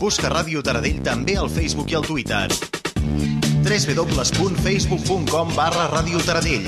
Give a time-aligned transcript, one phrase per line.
[0.00, 2.48] Busca Ràdio Taradell també al Facebook i al Twitter.
[3.66, 6.64] www.facebook.com barra Ràdio Taradell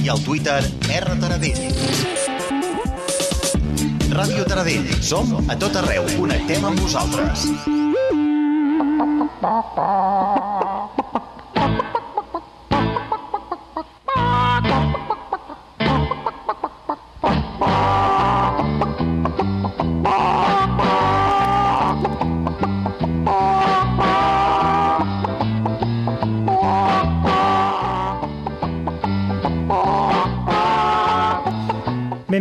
[0.00, 1.60] i al Twitter R Taradell.
[4.16, 4.88] Ràdio Taradell.
[5.04, 6.08] Som a tot arreu.
[6.16, 7.44] Connectem amb vosaltres.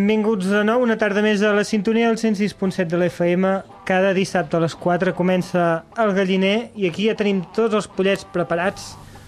[0.09, 3.49] Benvinguts de nou, una tarda més a la sintonia del 106.7 de l'FM.
[3.85, 5.65] Cada dissabte a les 4 comença
[6.01, 8.87] el galliner i aquí ja tenim tots els pollets preparats.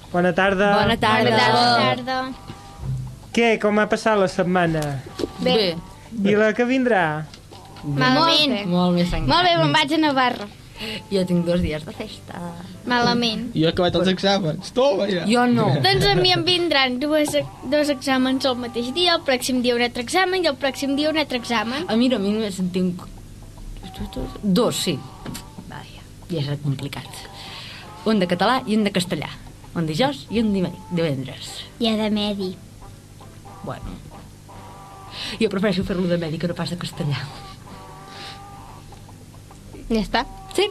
[0.09, 0.71] Bona tarda.
[0.79, 1.35] Bona tarda.
[1.53, 2.15] Bona tarda.
[3.29, 4.81] Què, com ha passat la setmana?
[5.45, 5.75] Bé.
[6.17, 7.03] I la que vindrà?
[7.85, 8.57] Malament.
[8.73, 9.21] Molt encara.
[9.29, 10.49] Molt bé, me'n vaig a Navarra.
[11.11, 12.39] Jo tinc dos dies de festa.
[12.89, 13.49] Malament.
[13.53, 14.71] Jo he acabat els exàmens.
[14.73, 15.25] Toma, ja.
[15.29, 15.67] Jo no.
[15.85, 17.35] Doncs a mi em vindran dues,
[17.69, 21.11] dos exàmens al mateix dia, el pròxim dia un altre examen i el pròxim dia
[21.13, 21.85] un altre examen.
[21.87, 23.03] A mi no, a mi només en tinc...
[24.41, 24.95] Dos, sí.
[25.69, 27.05] Vaja, ja és complicat.
[28.09, 29.29] Un de català i un de castellà.
[29.77, 31.51] Un dijous i un dive- divendres.
[31.79, 32.55] I a de medi.
[33.63, 33.93] Bueno.
[35.39, 37.21] Jo prefereixo fer-lo de medi que no pas de castellà.
[39.91, 40.25] Ja està.
[40.55, 40.67] Sí?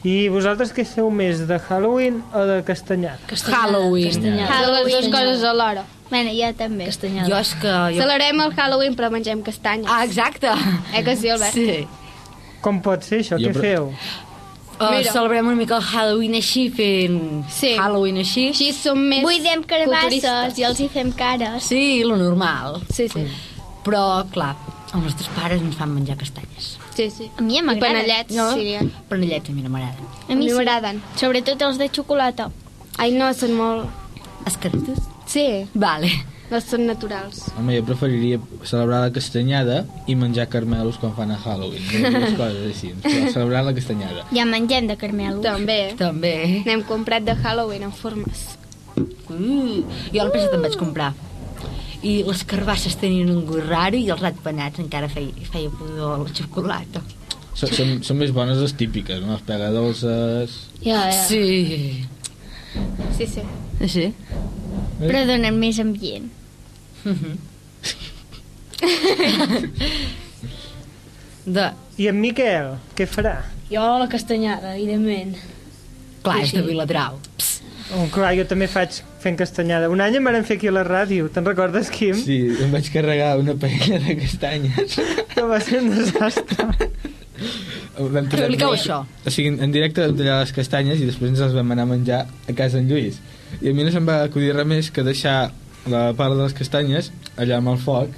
[0.00, 3.20] I vosaltres què sou més, de Halloween o de castanyada?
[3.52, 4.14] Halloween.
[4.48, 4.86] Halloween.
[4.86, 5.84] Les dues coses alhora.
[6.10, 6.88] Bueno, jo també.
[6.88, 7.74] Jo és que...
[7.94, 8.00] Jo...
[8.00, 9.86] Celebrem el Halloween però mengem castanyes.
[9.92, 10.50] Ah, exacte.
[10.96, 11.54] Eh que sí, Albert?
[11.54, 11.84] Sí.
[12.64, 13.38] Com pot ser això?
[13.40, 13.92] Jo Què feu?
[14.80, 15.12] Uh, Mira.
[15.12, 17.74] celebrem una mica el Halloween així, fent Sí.
[17.76, 18.46] Halloween així.
[18.54, 20.56] Així som més Buidem culturistes.
[20.58, 21.68] i els hi fem cares.
[21.68, 22.80] Sí, lo normal.
[22.88, 23.26] Sí, sí.
[23.84, 24.54] Però, clar,
[24.94, 26.78] els nostres pares ens fan menjar castanyes.
[27.00, 27.30] Sí, sí.
[27.38, 27.94] A mi I m'agrada.
[28.02, 28.50] panellets, No?
[28.54, 28.74] sí.
[29.08, 30.04] Panellets a mi no m'agraden.
[30.28, 30.54] A mi sí.
[30.56, 31.00] m'agraden.
[31.16, 32.50] Sobretot els de xocolata.
[33.00, 33.88] Ai, no, són molt...
[34.46, 34.98] Escaritos?
[35.30, 36.10] Sí, Vale.
[36.50, 37.44] no són naturals.
[37.56, 41.84] Home, jo preferiria celebrar la castanyada i menjar carmelos quan fan a Halloween.
[42.02, 42.90] No, dues coses així.
[43.04, 44.24] Però celebrar la castanyada.
[44.34, 45.40] Ja mengem de carmelo.
[45.44, 45.94] També.
[46.00, 46.34] També.
[46.66, 48.48] N'hem comprat de Halloween en formes.
[49.30, 51.12] Uh, jo l'any passat em vaig comprar.
[52.02, 56.30] I les carbasses tenien un gust raro i els ratpenats encara feia, feia pudor la
[56.32, 57.02] xocolata.
[57.52, 59.34] Són, són, són més bones les típiques, no?
[59.34, 60.54] Les pegadolces...
[60.80, 61.24] Ja, ja.
[61.28, 62.06] Sí.
[63.18, 63.42] Sí, sí.
[63.90, 64.06] Sí?
[65.00, 66.30] Però donen més ambient.
[71.44, 71.70] De...
[72.00, 73.42] I en Miquel, què farà?
[73.70, 75.34] Jo la castanyada, evidentment.
[76.24, 77.18] Clar, és de Viladrau.
[77.96, 79.88] Oh, clar, jo també faig fent castanyada.
[79.90, 82.14] Un any em van fer aquí a la ràdio, te'n recordes, Quim?
[82.18, 84.98] Sí, em vaig carregar una paella de castanyes.
[85.34, 86.68] Que va ser un desastre.
[88.00, 89.00] Vam Expliqueu això.
[89.26, 91.90] O sigui, en directe vam tallar les castanyes i després ens les vam anar a
[91.90, 93.18] menjar a casa en Lluís.
[93.60, 95.50] I a mi no se'm va acudir res més que deixar
[95.90, 98.14] la part de les castanyes allà amb el foc,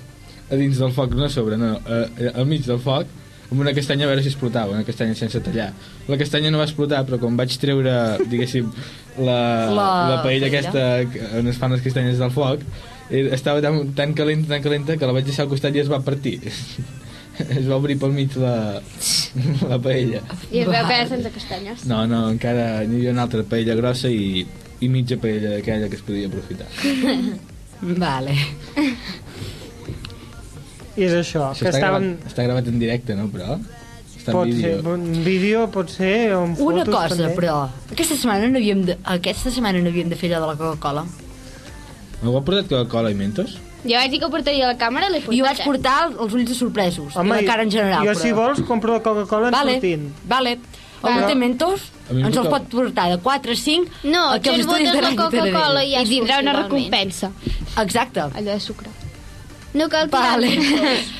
[0.50, 3.08] a dins del foc, no a sobre, no, a, a, al mig del foc,
[3.52, 5.68] amb una castanya a veure si explotava, una castanya sense tallar.
[6.08, 7.92] La castanya no va explotar, però quan vaig treure,
[8.32, 8.72] diguéssim,
[9.18, 9.36] la,
[9.68, 9.86] la,
[10.16, 10.58] La paella paella.
[10.58, 12.64] aquesta que- on es fan les castanyes del foc,
[13.10, 15.90] eh, estava tan, tan calenta, tan calenta, que la vaig deixar al costat i es
[15.92, 16.38] va partir.
[17.42, 18.80] es va obrir pel mig la,
[19.70, 20.20] la paella.
[20.50, 21.84] I es veu que era sense castanyes.
[21.88, 24.42] No, no, encara n'hi havia una altra paella grossa i,
[24.80, 26.68] i mitja paella aquella que es podia aprofitar.
[28.04, 28.36] Vale.
[30.96, 32.08] I és això, Això que està, estaven...
[32.16, 33.56] gravat, està gravat en directe, no, però?
[34.18, 34.92] Està Pot en ser, vídeo.
[34.94, 37.34] un vídeo pot ser, o Una fotos cosa, també.
[37.38, 37.56] però...
[37.90, 41.04] Aquesta setmana no havíem de, aquesta setmana no havíem de fer allò de la Coca-Cola.
[42.22, 43.56] M'heu portat Coca-Cola i Mentos?
[43.82, 45.38] Jo vaig dir que ho portaria a la càmera i l'he portat.
[45.40, 48.04] Jo vaig portar els ulls de sorpresos, Home, i la cara en general.
[48.06, 48.20] jo però...
[48.22, 50.06] si vols compro la Coca-Cola en Vale, sortint.
[50.30, 50.58] vale.
[51.02, 54.52] O Però- té mentos, ens els pot portar de 4 a 5 No, a que
[54.52, 57.32] els estudis botes de la Coca-Cola i ja I tindrà una recompensa.
[57.82, 58.20] Exacte.
[58.28, 58.86] Allò de sucre.
[59.74, 60.48] No cal tirar Vale.
[60.58, 61.10] mentos.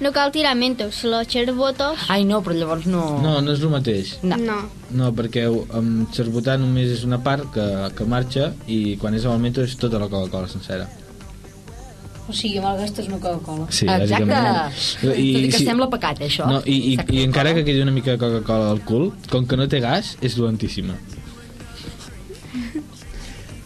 [0.00, 1.02] No cal tirar mentos.
[1.04, 1.98] La xerbotos...
[2.08, 3.18] Ai, no, però llavors no...
[3.20, 4.12] No, no és el mateix.
[4.22, 4.36] No.
[4.38, 4.58] No.
[4.94, 7.66] No, perquè amb xerbotar només és una part que,
[7.98, 10.86] que marxa i quan és amb el Mentos és tota la Coca-Cola sencera.
[12.28, 13.66] O sigui, malgastes una Coca-Cola.
[13.72, 14.30] Sí, Exacte.
[14.30, 14.80] bàsicament.
[15.02, 16.46] Tot i que sí- sembla pecat, això.
[16.46, 19.56] No, i, i, i encara que quedi una mica de Coca-Cola al cul, com que
[19.58, 20.94] no té gas, és dolentíssima.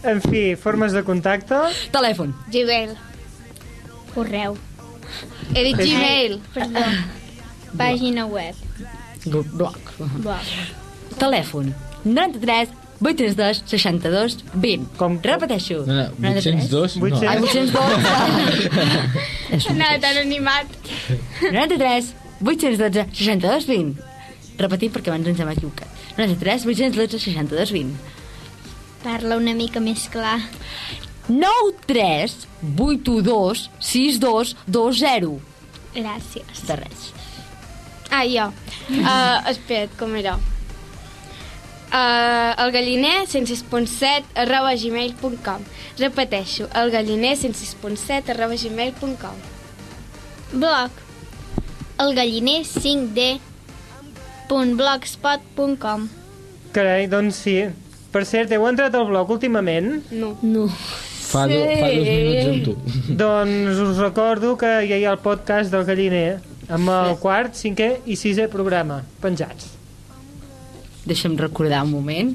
[0.03, 1.59] En fi, formes de contacte.
[1.95, 2.33] Telèfon.
[2.51, 2.97] Gmail.
[4.15, 4.57] Correu.
[5.55, 6.39] He dit Gmail.
[6.55, 6.85] Perdó.
[7.79, 8.55] Pàgina web.
[9.25, 9.79] Bloc.
[9.97, 10.53] Blog.
[11.19, 11.73] Telèfon.
[12.05, 12.69] 93
[13.03, 14.87] 832 62 20.
[14.97, 15.83] Com- Repeteixo.
[15.87, 17.07] No, no, 802, no.
[17.07, 17.29] 800.
[17.29, 17.83] Ai, 812.
[19.57, 20.01] És un Anava mateix.
[20.05, 20.67] tan animat.
[21.51, 22.13] 93
[22.43, 23.97] 812 62 20.
[24.59, 25.89] Repetim perquè abans ens hem equivocat.
[26.19, 27.97] 93 812 62 20.
[29.03, 30.39] Parla una mica més clar.
[31.29, 32.49] 93
[32.79, 35.41] 812 62 20.
[35.95, 36.65] Gràcies.
[36.67, 37.13] De res.
[38.11, 38.49] Ah, jo.
[38.91, 40.39] Uh, espera't, com era?
[41.93, 45.65] Uh, el galliner 106.7 arroba gmail.com
[45.99, 49.37] Repeteixo, el galliner 106.7 arroba gmail.com
[50.53, 50.91] Blog.
[52.01, 53.41] El galliner 5D
[54.49, 56.09] .blogspot.com
[56.73, 57.59] Carai, doncs sí.
[58.13, 60.03] Per cert, heu entrat al blog últimament?
[60.13, 60.35] No.
[60.41, 60.67] No.
[61.33, 62.75] Fa, do, fa dos minuts amb tu.
[63.23, 66.41] Doncs us recordo que ja hi ha el podcast del Galliner
[66.73, 69.71] amb el quart, cinquè i sisè programa penjats.
[71.09, 72.29] Deixa'm recordar un moment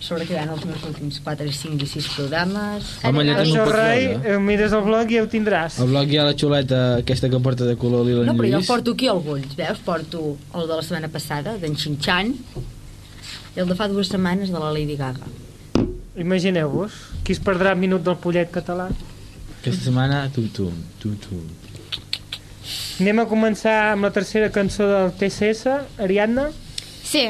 [0.00, 2.90] sobre què van els meus últims 4, 5 i 6 programes.
[3.04, 4.34] Home, allà ho pots Rai, veure.
[4.36, 5.80] eh, mires el blog i ja ho tindràs.
[5.82, 8.62] Al blog hi ha la xuleta aquesta que porta de color lila No, però jo
[8.68, 9.82] porto aquí alguns, veus?
[9.84, 10.22] Porto
[10.54, 12.32] el de la setmana passada, d'en Xinxan,
[13.56, 15.26] i el de fa dues setmanes de la Lady Gaga.
[16.16, 18.88] Imagineu-vos, qui es perdrà el minut del pollet català.
[19.60, 20.70] Aquesta setmana, tu, tu,
[21.02, 21.40] tu, tu.
[23.02, 26.48] Anem a començar amb la tercera cançó del TCS, Ariadna.
[27.04, 27.28] Sí.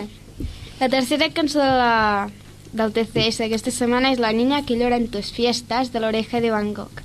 [0.79, 2.29] La tercera cançó de la,
[2.77, 6.53] del TCS d'aquesta setmana és La niña que llora en tus fiestas de l'oreja de
[6.55, 7.03] Van Gogh.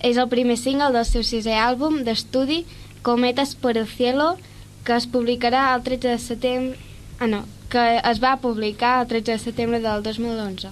[0.00, 2.64] És el primer single del seu sisè àlbum d'estudi
[3.02, 4.36] Cometas por el cielo
[4.84, 6.78] que es publicarà el 13 de setembre...
[7.18, 10.70] Ah, no, que es va publicar el 13 de setembre del 2011.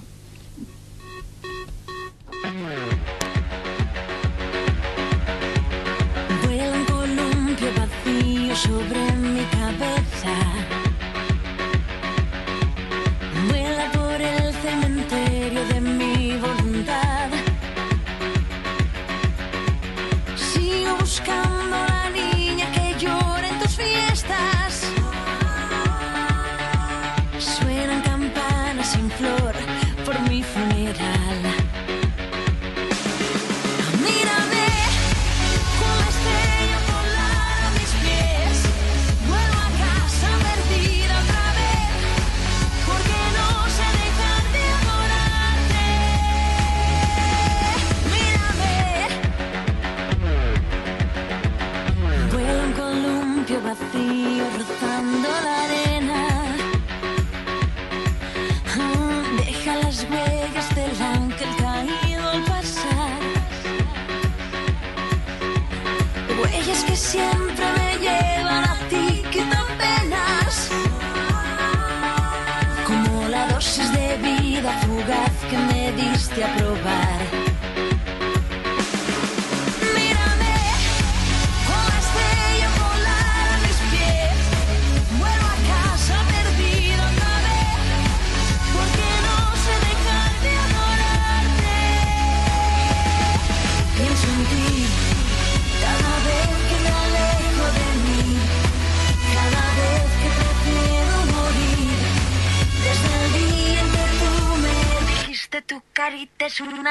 [6.43, 10.58] Vuela un columpio vacío sobre mi cabeza.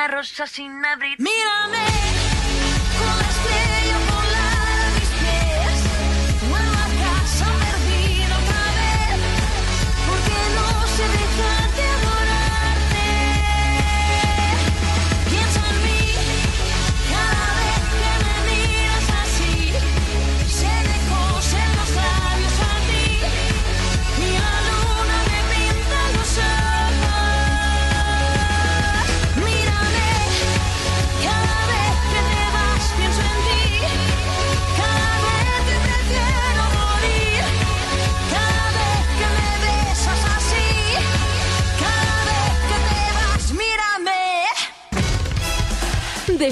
[0.07, 1.19] Rosa sin abrir.
[1.19, 2.06] Mírame,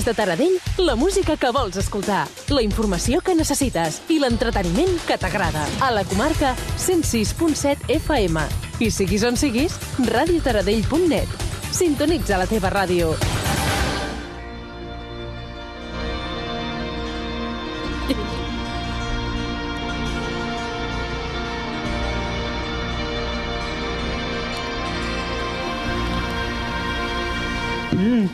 [0.06, 5.66] de Taradell, la música que vols escoltar, la informació que necessites i l'entreteniment que t'agrada.
[5.82, 8.46] A la comarca 106.7 FM.
[8.80, 9.80] I siguis on siguis,
[10.12, 11.42] radiotaradell.net.
[11.72, 13.16] Sintonitza la teva ràdio.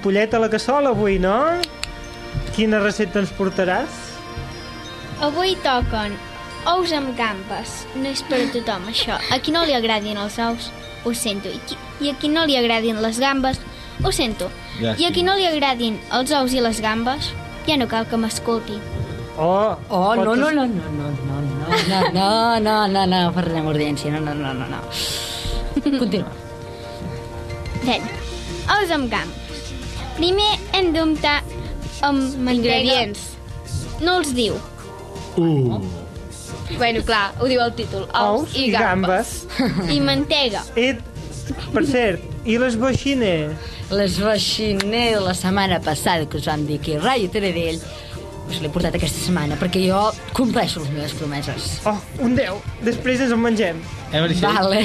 [0.03, 1.36] Pollet a la cassola avui, no?
[2.55, 4.00] Quina recepta ens portaràs?
[5.22, 6.15] Avui toquen
[6.70, 7.84] ous amb gambes.
[7.96, 9.17] No és per a tothom, això.
[9.31, 10.72] A qui no li agradin els ous,
[11.05, 11.50] ho sento.
[11.50, 13.60] I, qui, i a qui no li agradin les gambes,
[14.03, 14.50] ho sento.
[14.79, 17.31] Ja, I a qui no li agradin els ous i les gambes,
[17.67, 18.79] ja no cal que m'escolti.
[19.38, 21.72] Oh, Oh, no, no, no, no, no, no, no.
[21.88, 24.81] no, no, no, no, no, d'urgència, no, no, no, no, no.
[25.81, 26.29] Continua.
[27.86, 28.01] Bé,
[28.75, 29.50] ous amb gambes.
[30.21, 31.39] Primer hem d'untar
[32.05, 32.75] amb mantega.
[32.77, 33.21] Ingredients.
[34.05, 34.53] No els diu.
[35.33, 35.79] Uh.
[36.77, 38.05] Bueno, clar, ho diu el títol.
[38.13, 39.31] Ous, i gambes.
[39.89, 40.61] I mantega.
[40.77, 40.91] I,
[41.73, 43.73] per cert, i les boixines?
[43.89, 47.81] Les vaixiner de la setmana passada que us vam dir aquí a Ràdio Taradell
[48.51, 50.03] us l'he portat aquesta setmana perquè jo
[50.37, 51.79] compleixo les meves promeses.
[51.89, 52.61] Oh, un 10.
[52.85, 53.81] Després ens el mengem.
[54.11, 54.53] Eh, Meritxell?
[54.53, 54.83] Vale.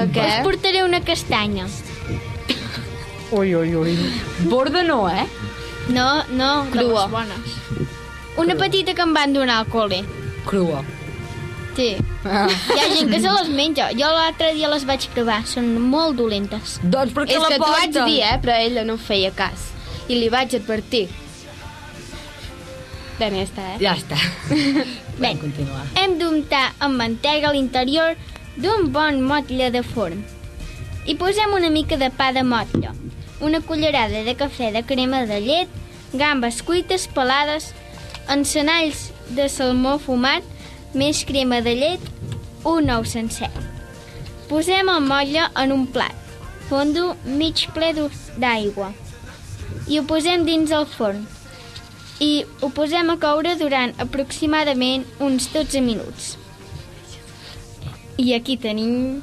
[0.00, 0.28] Què?
[0.32, 1.68] Us portaré una castanya.
[3.34, 3.94] Ui, ui, ui.
[4.50, 5.26] Borda no, eh?
[5.88, 7.02] No, no, de Crua.
[7.04, 7.88] les bones.
[8.38, 10.02] Una petita que em van donar al col·le.
[10.46, 10.82] Crua.
[11.74, 11.88] Sí.
[12.24, 12.46] Ah.
[12.46, 13.88] Hi ha gent que se les menja.
[13.98, 15.40] Jo l'altre dia les vaig provar.
[15.50, 16.78] Són molt dolentes.
[16.82, 18.38] Doncs per què És la que t'ho vaig dir, eh?
[18.44, 19.66] Però ella no feia cas.
[20.08, 21.08] I li vaig advertir.
[23.18, 23.78] Ben, ja està, eh?
[23.82, 24.18] Ja està.
[25.22, 25.84] Bé, continuar.
[26.00, 28.14] hem d'untar amb mantega a l'interior
[28.58, 30.24] d'un bon motlle de forn.
[31.06, 32.90] Hi posem una mica de pa de motlle,
[33.44, 35.68] una cullerada de cafè de crema de llet,
[36.12, 37.70] gambes cuites pelades,
[38.32, 40.42] encenalls de salmó fumat,
[40.94, 42.10] més crema de llet,
[42.64, 43.52] un ou sencer.
[44.48, 46.16] Posem el motlle en un plat,
[46.70, 47.92] fondo mig ple
[48.40, 48.92] d'aigua
[49.88, 51.24] i ho posem dins el forn
[52.24, 52.30] i
[52.62, 56.34] ho posem a coure durant aproximadament uns 12 minuts.
[58.16, 59.20] I aquí tenim...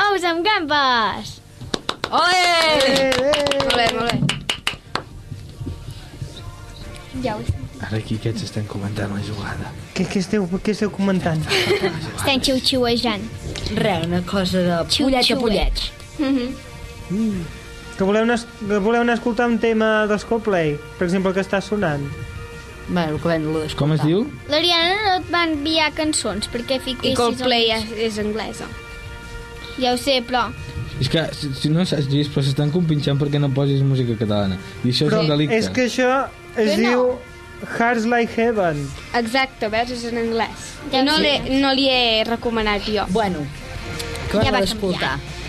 [0.00, 1.39] Ous amb gambes!
[2.10, 3.12] Ole!
[3.60, 4.18] Molt bé, molt bé.
[7.24, 7.42] Ja ho
[7.80, 9.70] Ara aquí aquests estan comentant la jugada.
[9.96, 11.40] Què, què, esteu, què esteu comentant?
[11.48, 13.22] estem xiu-xiuejant.
[13.78, 15.80] Res, una cosa de pollet a pollet.
[16.20, 17.40] Mm.
[17.96, 20.74] Que voleu, anar, que voleu anar a escoltar un tema dels Coldplay?
[20.98, 22.04] Per exemple, que està sonant.
[22.90, 23.78] Bé, el que vam d'escoltar.
[23.80, 24.26] Com es diu?
[24.52, 27.16] L'Ariana no et va enviar cançons perquè I fiquessis...
[27.18, 28.68] Coldplay el- és, és anglesa.
[29.80, 30.50] Ja ho sé, però...
[31.00, 34.58] És que, si, si no saps llegir, però s'estan compinxant perquè no posis música catalana.
[34.84, 35.56] I això Però és un delicte.
[35.56, 36.10] és que això
[36.56, 36.88] es Que no.
[36.88, 37.18] diu
[37.78, 38.84] Hearts Like Heaven.
[39.16, 39.90] Exacte, veus?
[39.96, 40.70] És en anglès.
[40.92, 43.04] Ja no, li, no li he recomanat jo.
[43.16, 43.46] Bueno,
[44.30, 45.16] que Ja va d'escoltar.
[45.18, 45.39] Digue'm,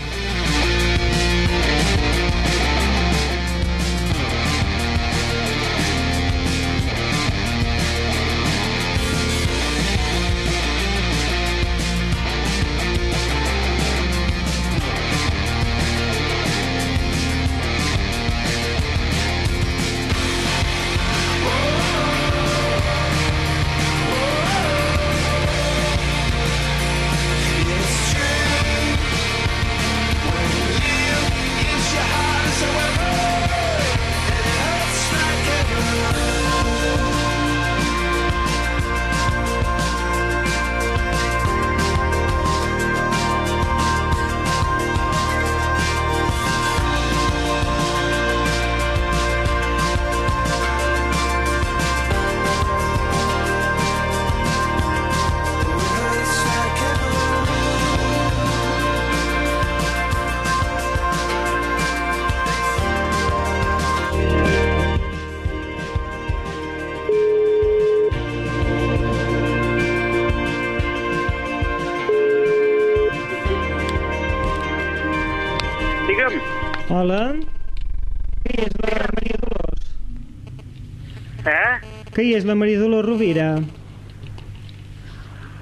[82.22, 82.28] eh?
[82.30, 83.56] Qui és la Maria Dolors Rovira?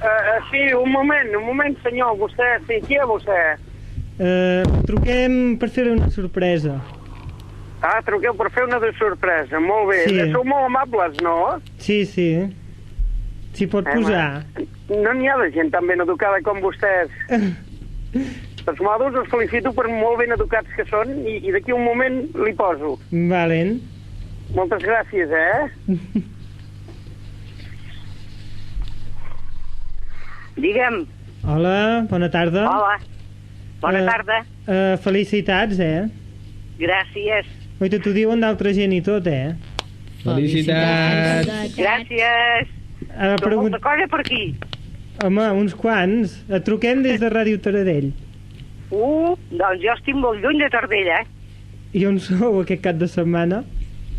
[0.01, 3.41] Uh, uh, sí, un moment, un moment, senyor, vostè, sí, qui és vostè?
[4.21, 6.79] Eh, truquem per fer una sorpresa.
[7.81, 10.03] Ah, truqueu per fer una de sorpresa, molt bé.
[10.09, 10.33] Sí.
[10.33, 11.37] Sou molt amables, no?
[11.81, 12.29] Sí, sí.
[13.57, 14.45] S'hi pot Eh, posar.
[14.91, 17.09] No n'hi ha de gent tan ben educada com vostès.
[18.69, 22.21] Els modos els felicito per molt ben educats que són i, i d'aquí un moment
[22.45, 22.99] li poso.
[23.11, 23.81] Valen.
[24.55, 25.71] Moltes gràcies, eh?
[30.61, 31.07] Digue'm.
[31.47, 32.67] Hola, bona tarda.
[32.69, 32.99] Hola.
[33.81, 34.39] Bona Eh, tarda.
[34.69, 36.09] Eh, felicitats, eh?
[36.79, 37.47] Gràcies.
[37.81, 39.55] Oi, t'ho diuen d'altra gent i tot, eh?
[40.25, 41.49] Felicitats.
[41.79, 42.69] Gràcies.
[43.09, 43.71] Però pregun...
[43.71, 44.43] molta cosa per aquí.
[45.25, 46.37] Home, uns quants.
[46.49, 48.11] Et truquem des de Ràdio Taradell.
[48.91, 51.27] Uh, doncs jo estic molt lluny de Tardella, eh?
[51.95, 53.63] I on sou aquest cap de setmana?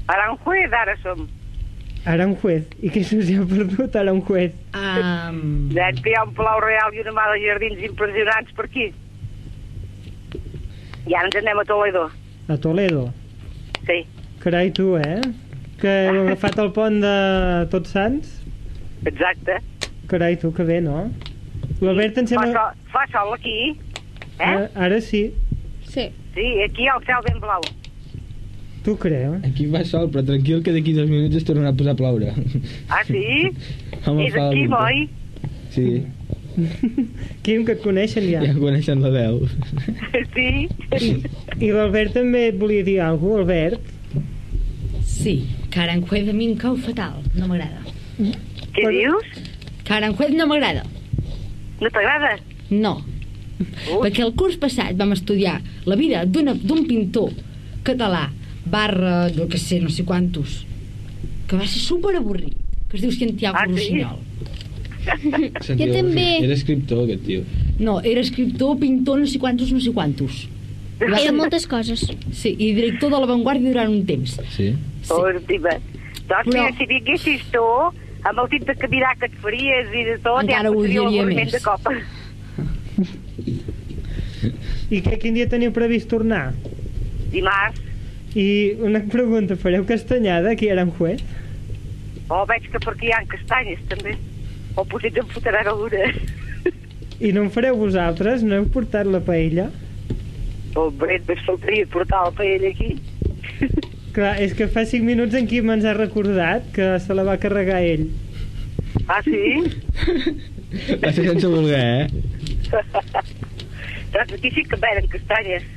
[0.08, 1.28] A Aranjuez ara som.
[2.10, 2.66] Aranjuez.
[2.82, 4.56] I què se us hi ha perdut, Aranjuez?
[4.78, 5.42] Um,
[5.76, 8.88] Veig que hi ha un Palau Real i una mà de jardins impressionants per aquí.
[11.08, 12.08] I ara ens anem a Toledo.
[12.50, 13.08] A Toledo.
[13.86, 14.00] Sí.
[14.42, 15.20] Carai, tu, eh?
[15.82, 17.14] Que heu agafat el pont de
[17.74, 18.34] Tots Sants?
[19.10, 19.60] Exacte.
[20.10, 21.06] Carai, tu, que bé, no?
[21.82, 22.52] L'Albert em Fa sembla...
[22.58, 24.46] sol, fa sol aquí, eh?
[24.46, 25.30] Ara, ara sí,
[25.92, 26.06] Sí.
[26.34, 27.64] Sí, aquí el cel ben blau.
[28.86, 29.36] Tu creu?
[29.46, 32.32] Aquí fa sol, però tranquil que d'aquí dos minuts es tornarà a posar a ploure.
[32.90, 33.52] Ah, sí?
[34.06, 35.10] Home, És aquí, el- oi?
[35.72, 35.88] Sí,
[37.46, 38.42] Quim, que et coneixen ja.
[38.44, 39.38] ja coneixen la veu.
[40.36, 40.68] Sí.
[41.62, 43.80] I l'Albert també et volia dir alguna cosa, Albert?
[45.08, 45.36] Sí,
[45.72, 47.84] que Aranjuez a mi em cau fatal, no m'agrada.
[48.76, 49.30] Què dius?
[49.88, 50.84] Que Aranjuez no m'agrada.
[51.82, 52.34] No t'agrada?
[52.70, 52.94] No.
[53.62, 57.32] Perquè el curs passat vam estudiar la vida d'un pintor
[57.88, 58.28] català
[58.66, 60.66] barra, jo que sé, no sé quantos,
[61.48, 62.56] que va ser super avorrit,
[62.90, 63.74] que es diu Santiago Ah, sí?
[63.74, 64.20] Rossinyol.
[65.66, 66.28] Santiago, també.
[66.46, 67.44] Era escriptor, aquest tio.
[67.80, 70.48] No, era escriptor, pintor, no sé quantos, no sé quantos.
[71.02, 72.04] Va Era ser- moltes coses.
[72.32, 74.36] Sí, i director de l'avantguàrdia durant un temps.
[74.54, 74.70] Sí?
[75.02, 75.10] Sí.
[75.10, 75.74] Hòstima.
[76.30, 77.64] Doncs Però- mira, si vinguessis tu,
[78.24, 81.02] amb el tip de caminar que et faries i de tot, Encara ja ho odiaria
[81.26, 81.52] l'avorriment més.
[81.52, 81.90] de cop.
[84.92, 86.52] I que, quin dia teniu previst tornar?
[87.32, 87.80] Dimarts,
[88.36, 91.24] I una pregunta, fareu castanyada aquí a Aranjuez?
[92.32, 94.16] oh, veig que per aquí hi ha castanyes, també.
[94.80, 96.06] O potser em fotran alguna.
[97.20, 98.46] I no en fareu vosaltres?
[98.48, 99.68] No heu portat la paella?
[100.80, 102.96] Hombre, més faltaria portar la paella aquí.
[104.16, 107.38] Clar, és que fa 5 minuts en Quim ens ha recordat que se la va
[107.40, 108.08] carregar ell.
[109.12, 109.60] Ah, sí?
[111.04, 112.08] Va ser sense voler, eh?
[114.12, 115.68] doncs aquí sí que venen castanyes.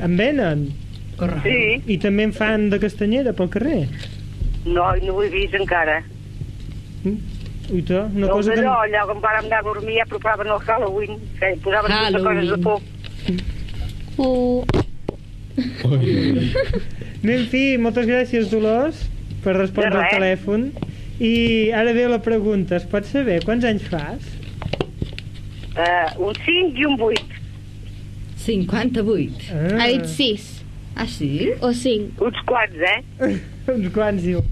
[0.00, 0.70] En venen?
[1.20, 1.50] Correcte.
[1.52, 1.92] Sí.
[1.92, 3.82] I també en fan de castanyera pel carrer?
[4.64, 6.00] No, no ho he vist encara.
[7.04, 8.60] Ui, to, una no, cosa que...
[8.62, 11.18] allò, allò, quan vàrem anar a dormir ja preparaven el Halloween.
[11.38, 12.26] Que posaven Halloween.
[12.26, 12.78] coses de por.
[14.20, 14.64] Uh,
[17.20, 19.02] Bé, en fi, moltes gràcies, Dolors,
[19.44, 20.70] per respondre De al telèfon.
[21.20, 21.34] I
[21.76, 24.24] ara ve la pregunta, es pot saber quants anys fas?
[25.76, 27.36] Uh, un 5 i un 8.
[28.40, 29.52] 58.
[29.52, 30.59] Ah, ha dit 6
[31.00, 31.50] Ah, sí?
[31.62, 32.22] o 5.
[32.22, 33.00] Uns quants, eh?
[33.72, 34.42] uns quants, diu.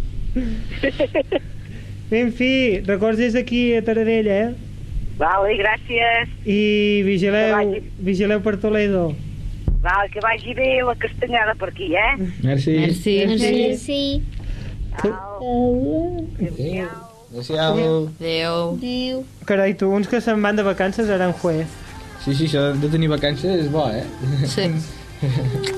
[2.10, 4.46] En fi, records des d'aquí a Taradell, eh?
[5.20, 6.30] Vale, gràcies.
[6.48, 7.82] I vigileu, vagi.
[8.00, 9.10] vigileu per Toledo.
[9.82, 12.16] Vale, que vagi bé la castanyada per aquí, eh?
[12.42, 12.78] Merci.
[12.78, 13.16] Merci.
[13.36, 13.76] Sí.
[13.76, 14.22] sí.
[15.04, 16.30] Adéu.
[17.60, 18.08] Adéu.
[18.16, 19.26] Adéu.
[19.44, 21.68] Carai, tu, uns que se'n van de vacances a Aranjuez.
[22.24, 24.06] Sí, sí, això de tenir vacances és bo, eh?
[24.48, 24.72] Sí.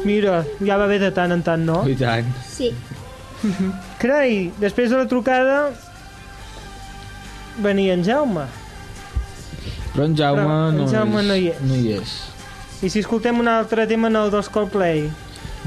[0.09, 1.83] Mira, ja va bé de tant en tant, no?
[1.88, 2.29] I tant.
[2.46, 2.72] Sí.
[4.00, 5.70] Carai, després de la trucada
[7.64, 8.44] venia en Jaume.
[9.94, 11.62] Però en Jaume, Però en no, Jaume és, no hi és.
[11.66, 12.14] No hi és.
[12.81, 15.05] I si escoltem un altre tema nou dels Coldplay?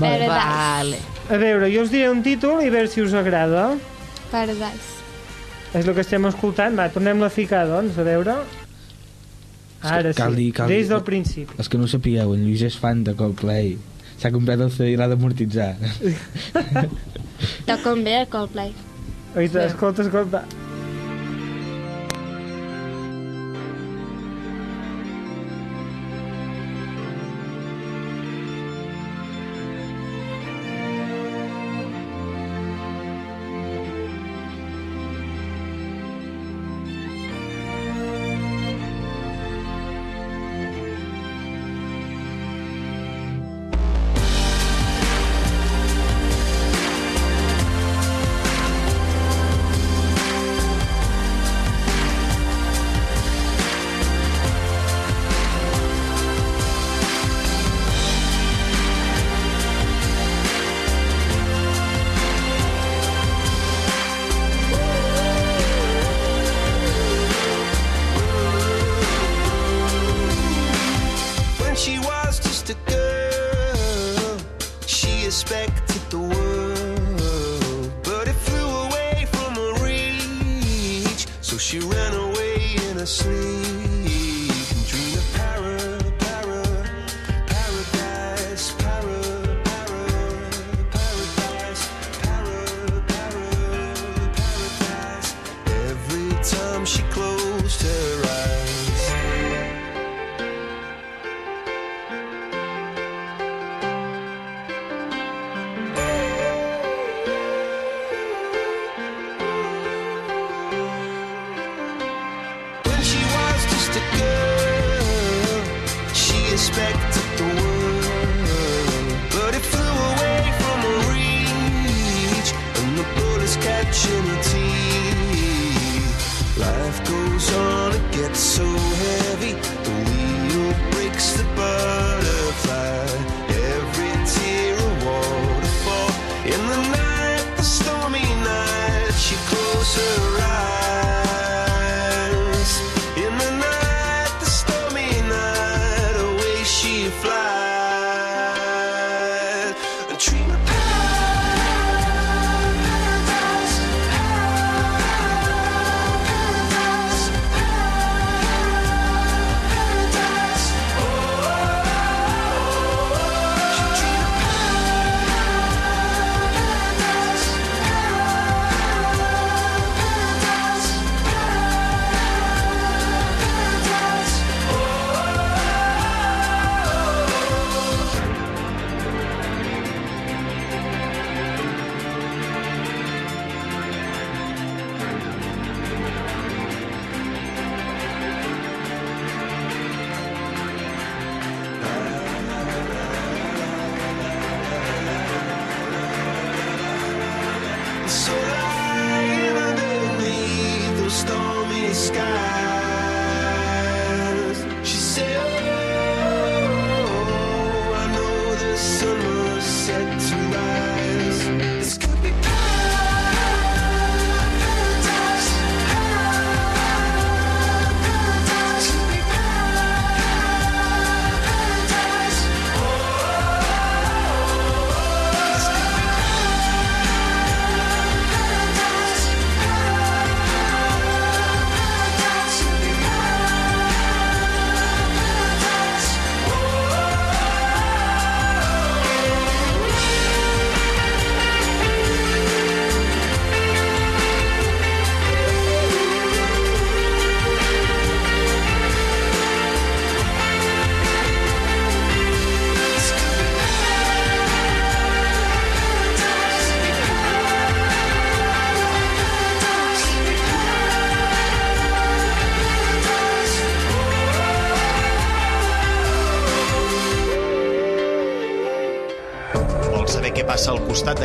[0.02, 0.30] Vale.
[0.30, 1.02] Vale.
[1.30, 3.72] A veure, jo us diré un títol i a veure si us agrada.
[4.32, 4.90] Paradise.
[5.74, 6.78] És el que estem escoltant.
[6.78, 8.38] Va, tornem-la a ficar, doncs, a veure.
[9.92, 11.54] Ara cal sí, dir- cal des del principi.
[11.58, 13.78] Els que no ho sapigueu, en Lluís és fan de Coldplay.
[14.22, 15.76] S'ha comprat el CD i l'ha d'amortitzar.
[17.68, 18.72] Toquen bé el Coldplay.
[19.36, 20.44] Oita, escolta, escolta.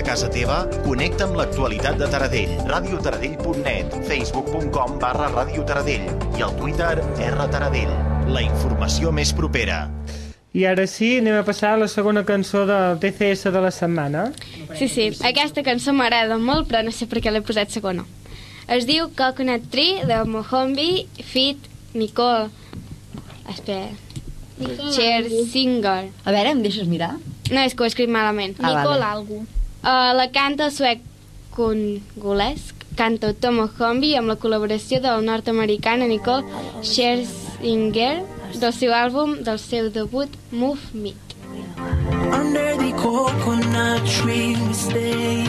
[0.09, 0.63] Casa teva?
[0.87, 2.53] Connecta amb l'actualitat de Taradell.
[2.65, 6.07] radiotaradell.net, facebook.com barra Radio Taradell
[6.39, 6.95] i al Twitter
[7.27, 7.91] R Taradell.
[8.33, 9.83] La informació més propera.
[10.57, 14.23] I ara sí, anem a passar a la segona cançó del TCS de la setmana.
[14.79, 18.07] Sí, sí, aquesta cançó m'agrada molt, però no sé per què l'he posat segona.
[18.65, 22.49] Es diu Coconut Tree, de Mohombi, Fit, Nicole...
[23.45, 23.93] Espera...
[24.57, 25.29] Nicole Cher.
[25.53, 26.09] Singer.
[26.25, 27.13] A veure, em deixes mirar?
[27.53, 28.57] No, és que ho he escrit malament.
[28.57, 29.13] Ah, Nicole vale.
[29.13, 29.45] algú.
[29.79, 31.01] Uh, la canta suec
[31.55, 36.43] congolesc, canta Tomo Hombi amb la col·laboració del nord-americana Nicole
[36.83, 38.25] Scherzinger
[38.59, 41.15] del seu àlbum, del seu debut Move Me.
[42.35, 45.45] Under the coconut tree we stay,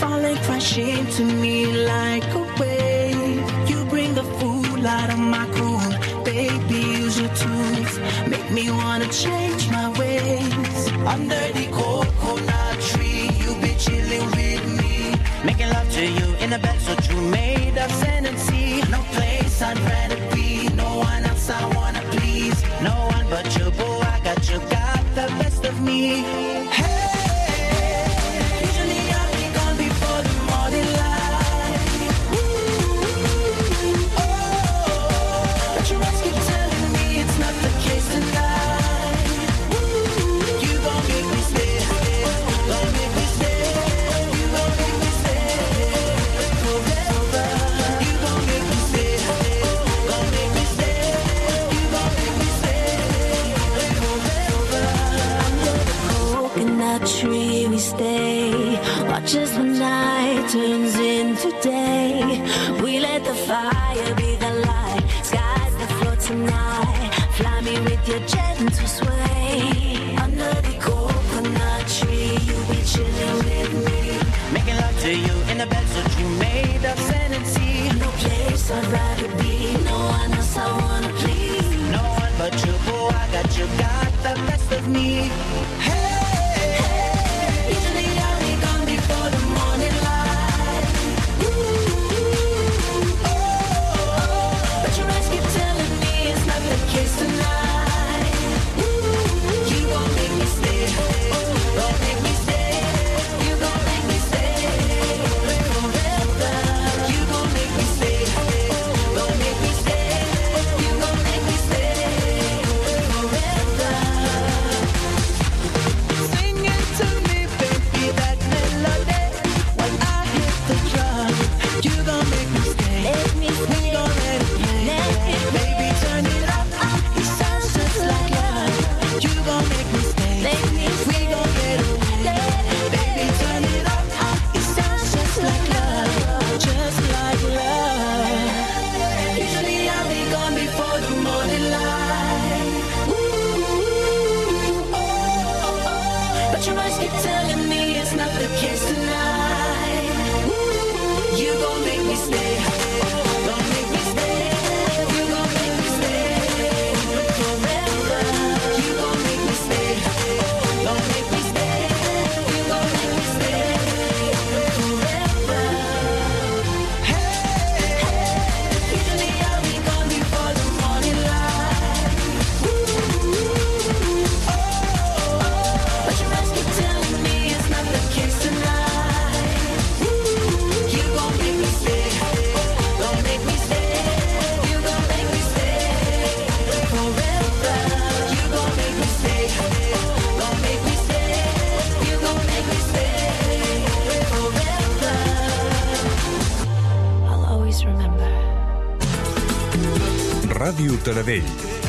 [0.00, 3.44] falling crashing to me like a wave.
[3.68, 6.80] You bring the food out of my cool, baby.
[7.04, 10.88] Use your tools, make me wanna change my ways.
[11.04, 13.15] Under the coconut tree,
[13.78, 18.26] chilling with me, making love to you in a bed so true, made of sand
[18.26, 18.80] and sea.
[18.90, 23.70] No place I'd rather be, no one else I wanna please, no one but you,
[23.70, 23.98] boo.
[24.14, 26.22] I got you, got the best of me.
[26.70, 27.05] Hey,
[57.06, 58.80] tree we stay.
[59.06, 62.42] Watch as the night turns into day.
[62.82, 65.04] We let the fire be the light.
[65.22, 67.10] Skies the floor tonight.
[67.36, 70.16] Fly me with your gentle sway.
[70.18, 74.18] Under the coconut tree, you be chilling with me.
[74.52, 76.98] Making love to you in the bed so you made of
[77.46, 77.88] sea.
[78.00, 79.76] No place I'd rather be.
[79.84, 81.70] No one else I wanna please.
[81.92, 83.06] No one but you, boo.
[83.22, 85.30] I got you, got the best of me.
[85.86, 86.15] Hey,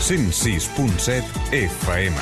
[0.08, 2.16] 106.7 FM.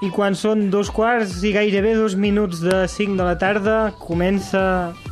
[0.00, 4.64] I quan són dos quarts i gairebé dos minuts de 5 de la tarda, comença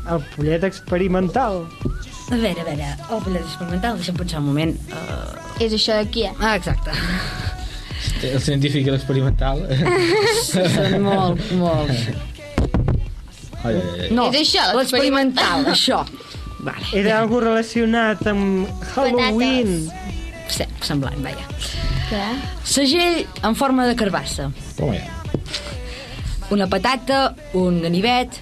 [0.09, 1.66] el pollet experimental.
[2.33, 4.73] A veure, a veure, el pollet experimental, deixa'm pensar un moment.
[4.88, 5.61] Uh...
[5.61, 6.35] És això d'aquí, eh?
[6.40, 6.97] Ah, exacte.
[8.22, 9.64] El científic i l'experimental.
[10.46, 11.90] Són molt, molt...
[13.62, 14.11] Ai, ai, ai.
[14.14, 16.02] No, És això, l'experimental, això.
[16.62, 16.87] Vale.
[16.94, 19.88] Era algo relacionat amb Halloween.
[20.52, 21.46] Sí, semblant, vaja.
[22.11, 22.22] Què?
[22.68, 24.50] Segell en forma de carbassa.
[24.76, 25.08] Toma ja.
[26.52, 28.38] Una patata, un ganivet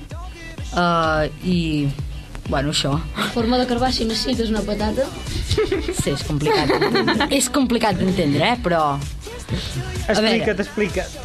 [0.74, 1.88] uh, i...
[2.50, 2.96] Bueno, això.
[3.14, 5.06] En forma de carbassa i necessites una patata.
[5.46, 8.58] Sí, és complicat és complicat d'entendre, eh?
[8.64, 8.82] Però...
[10.08, 11.16] Explica't, explica't.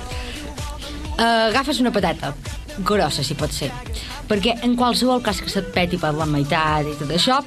[1.18, 2.34] uh, agafes una patata,
[2.84, 3.72] grossa, si pot ser.
[4.30, 7.42] Perquè en qualsevol cas que se't peti per la meitat i tot això,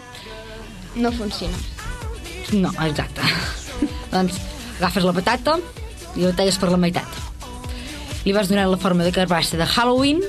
[0.98, 1.56] No funciona.
[2.52, 3.22] no, exacte.
[4.12, 4.38] doncs
[4.78, 5.58] agafes la patata
[6.16, 7.18] i la talles per la meitat.
[8.24, 10.22] Li vas donant la forma de carbassa de Halloween,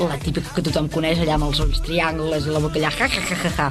[0.00, 3.06] la típica que tothom coneix allà amb els ulls triangles i la boca allà, ja,
[3.08, 3.70] ja, ja, ja, ja.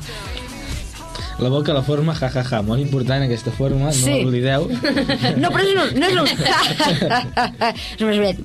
[1.40, 2.62] La boca, la forma, ja, ja, ja.
[2.62, 4.10] Molt important aquesta forma, Sí.
[4.10, 4.68] no l'oblideu.
[5.42, 6.28] No, però no, no és un...
[8.10, 8.44] és un...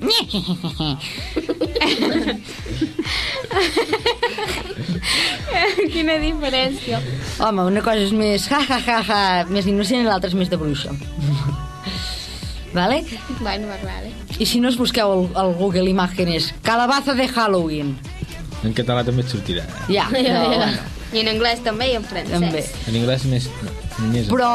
[5.93, 7.01] Quina diferència.
[7.45, 10.51] Home, una cosa és més ja, ja, ja, ja, més innocent i l'altra és més
[10.53, 10.91] de bruixa.
[12.75, 13.03] vale?
[13.41, 14.11] Bueno, m'agrada.
[14.39, 17.95] I si no us busqueu al, al Google Imágenes calabaza de Halloween.
[18.65, 19.65] En català també et sortirà.
[19.89, 20.43] Ja, Ja, ja.
[20.49, 20.67] bueno,
[21.15, 22.33] I en anglès també i en francès.
[22.41, 22.65] també.
[22.91, 23.49] En anglès més...
[24.11, 24.49] més Però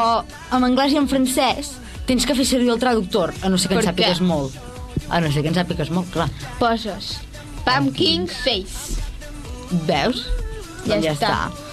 [0.52, 1.72] en anglès i en francès
[2.06, 4.26] tens que fer servir el traductor, a no ser que en Per sàpigues què?
[4.28, 4.56] molt.
[5.08, 6.28] A no ser que en sàpigues molt, clar.
[6.60, 7.14] Poses
[7.64, 8.98] pumpkin face.
[9.86, 10.24] Veus?
[10.86, 11.30] Ja Doncs ja està.
[11.30, 11.68] està.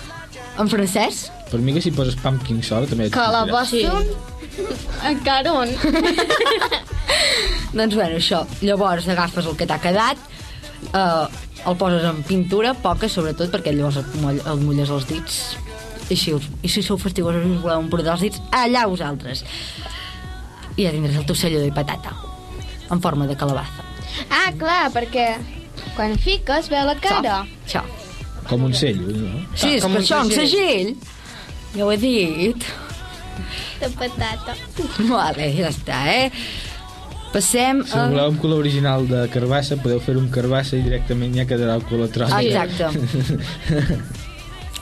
[0.62, 1.23] En francès?
[1.52, 3.45] Per mi que si poses pumpkin sol també et sortirà.
[3.47, 4.06] Calabasson.
[5.08, 5.69] Encara on?
[7.78, 8.43] Doncs bueno, això.
[8.63, 10.17] Llavors agafes el que t'ha quedat,
[10.94, 11.26] eh,
[11.68, 15.42] el poses en pintura, poca sobretot, perquè llavors et, moll, et mulles els dits.
[16.08, 19.44] I si, us, I si sou fastigosos i us voleu embordar els dits, allà vosaltres.
[20.78, 22.13] I ja tindràs el teu cello de patata,
[22.94, 23.84] en forma de calabaza.
[24.32, 25.28] Ah, clar, perquè
[25.98, 27.42] quan fiques veu la cara.
[27.66, 27.84] Això.
[28.48, 29.42] Com un cello, no?
[29.58, 30.94] Sí, és com per un això, un segell.
[30.94, 31.16] segell.
[31.76, 32.68] Ja ho he dit.
[33.82, 34.56] De patata.
[35.12, 36.32] Vale, ja està, eh?
[37.34, 41.46] Passem Si voleu un color original de carbassa, podeu fer un carbassa i directament ja
[41.50, 42.40] quedarà el color taronja.
[42.42, 42.88] Exacte.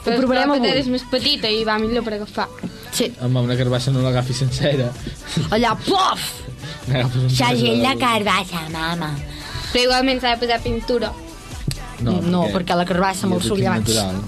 [0.06, 0.70] Ho provarem avui.
[0.70, 2.46] és més petita i va millor per agafar.
[2.94, 3.08] Sí.
[3.26, 4.92] Home, una carbassa no l'agafi sencera.
[5.50, 6.22] Allà, pof!
[7.34, 9.10] Segell de carbassa, mama.
[9.72, 11.10] Però igualment s'ha de posar pintura.
[12.06, 13.60] No, no perquè la carbassa amb el llavors.
[13.64, 13.90] llevats.
[13.90, 14.22] natural.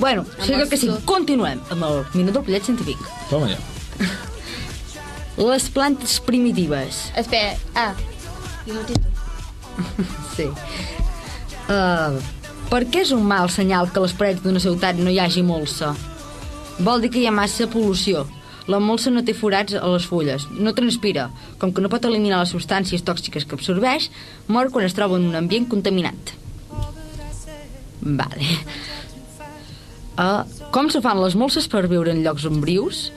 [0.00, 1.02] Bueno, Amb el que suc.
[1.04, 2.96] continuem amb el minut del pollet científic.
[3.28, 3.58] Toma ja.
[5.40, 7.06] Les plantes primitives.
[7.16, 7.94] Espera, ah.
[8.66, 9.06] Jo no tinc.
[10.36, 10.46] Sí.
[11.70, 12.18] Uh,
[12.70, 15.42] per què és un mal senyal que a les parets d'una ciutat no hi hagi
[15.46, 15.94] molsa?
[16.80, 18.26] Vol dir que hi ha massa pol·lució.
[18.70, 21.30] La molsa no té forats a les fulles, no transpira.
[21.58, 24.10] Com que no pot eliminar les substàncies tòxiques que absorbeix,
[24.46, 26.34] mor quan es troba en un ambient contaminat.
[28.00, 28.52] Vale.
[30.20, 33.08] Uh, com se fan les molses per viure en llocs ombrius?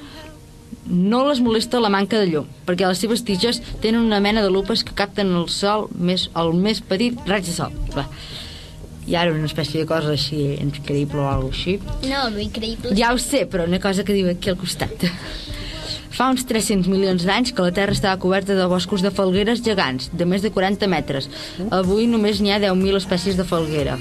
[0.85, 4.51] No les molesta la manca de llum, perquè les seves tiges tenen una mena de
[4.51, 7.75] lupes que capten el sol més, el més petit raig de sol.
[7.95, 8.07] Va.
[9.07, 11.77] I ara una espècie de cosa així increïble o alguna així.
[12.07, 12.95] No, lo increïble.
[12.99, 15.07] Ja ho sé, però una cosa que diu aquí al costat.
[16.13, 20.11] Fa uns 300 milions d'anys que la Terra estava coberta de boscos de falgueres gegants,
[20.13, 21.27] de més de 40 metres.
[21.73, 23.97] Avui només n'hi ha 10.000 espècies de falguera.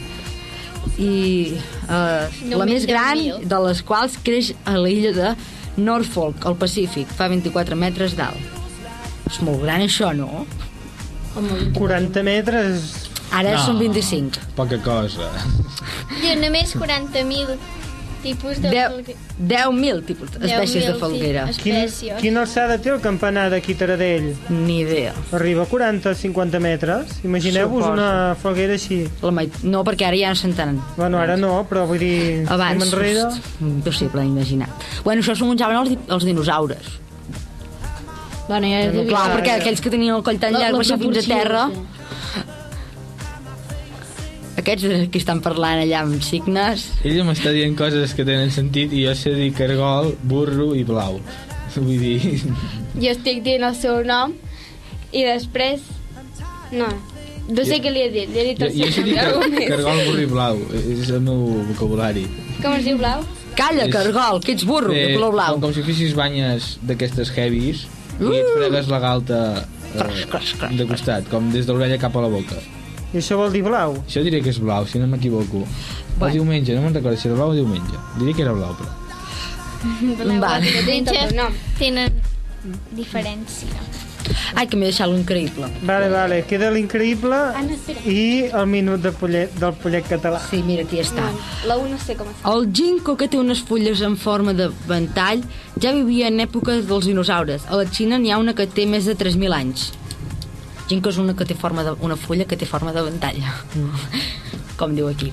[1.01, 1.57] I
[1.89, 3.49] eh, la més gran 10.000?
[3.49, 5.33] de les quals creix a l'illa de
[5.77, 8.59] Norfolk, al Pacífic, fa 24 metres d'alt.
[9.31, 10.45] És molt gran això, no?
[11.79, 12.91] 40 metres...
[13.33, 13.63] Ara No.
[13.65, 14.43] són 25.
[14.59, 15.31] Poca cosa.
[16.21, 17.55] Diu, només 40.000
[18.23, 18.71] tipus de...
[18.71, 21.45] Deu- falgue- 10.000 tipus, espècies de 10.000, sí, falguera.
[21.63, 24.31] Quin, quina alçada té el campanar d'aquí Taradell?
[24.49, 25.13] Ni idea.
[25.35, 27.19] Arriba a 40-50 metres?
[27.27, 28.09] Imagineu-vos una
[28.41, 29.03] falguera així.
[29.23, 29.61] La meit...
[29.67, 30.81] No, perquè ara ja no se'n tenen.
[30.97, 32.45] Bueno, ara no, però vull dir...
[32.49, 33.27] Abans, enrere...
[33.61, 34.71] impossible d'imaginar.
[35.05, 36.99] Bueno, això s'ho menjaven els, els dinosaures.
[38.49, 40.99] Bueno, ja Bueno, Clar, perquè aquells que tenien el coll tan La- llarg la baixar
[41.03, 41.67] fins a terra...
[41.73, 41.89] sí.
[44.63, 46.85] Aquests que estan parlant allà amb signes...
[47.03, 51.19] Ella m'està dient coses que tenen sentit i jo sé dir cargol, burro i blau.
[51.75, 52.19] Vull dir...
[52.95, 54.37] Jo estic dient el seu nom
[55.13, 55.83] i després...
[56.73, 56.87] No,
[57.53, 59.99] No sé què li he dit, li he dit Jo, jo dic Alguna car cargol
[60.07, 61.41] burri blau, és el meu
[61.73, 62.23] vocabulari.
[62.63, 63.25] Com es diu blau?
[63.59, 65.57] Calla, És- cargol, que ets burro, de color blau.
[65.57, 67.83] Com, com si fessis banyes d'aquestes heavies
[68.23, 68.55] i et Uh!
[68.55, 72.63] fregues la galta eh, de costat, com des de l'orella cap a la boca.
[73.13, 73.99] I això vol dir blau?
[74.07, 75.67] Això diré que és blau, si no m'equivoco.
[76.23, 77.99] El diumenge, no me'n recordo si era blau o diumenge.
[78.19, 78.93] Diria que era blau, però.
[80.47, 80.73] Vale.
[80.87, 82.23] Tenen, tenen
[82.97, 83.83] diferència.
[84.55, 85.67] Ai, que m'he deixat l'increïble.
[85.89, 88.03] Vale, vale, queda l'increïble Anna, espera.
[88.07, 90.39] i el minut de pollet, del pollet català.
[90.47, 91.25] Sí, mira, aquí està.
[91.69, 92.53] La 1 no sé com es fa.
[92.53, 95.43] El ginkgo, que té unes fulles en forma de ventall,
[95.83, 97.67] ja vivia en èpoques dels dinosaures.
[97.69, 99.91] A la Xina n'hi ha una que té més de 3.000 anys.
[100.93, 103.41] Ginkgo és una, que té forma de, una fulla que té forma de ventall.
[104.81, 105.33] Com diu aquí.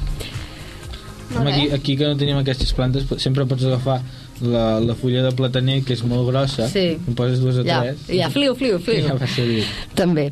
[1.36, 4.00] Home, aquí, aquí que no tenim aquestes plantes, sempre pots agafar
[4.41, 6.95] la, la fulla de plataner, que és molt grossa, Sí.
[6.98, 9.04] en poses dues o Ja, tres, ja, fliu, fliu, i fliu.
[9.06, 9.65] ja va servir.
[10.00, 10.30] També.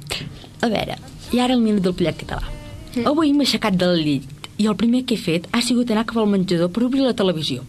[0.65, 0.95] A veure,
[1.35, 2.47] i ara el minut del pollet català.
[3.05, 4.25] Avui m'he aixecat del llit
[4.57, 7.13] i el primer que he fet ha sigut anar cap al menjador per obrir la
[7.13, 7.61] televisió.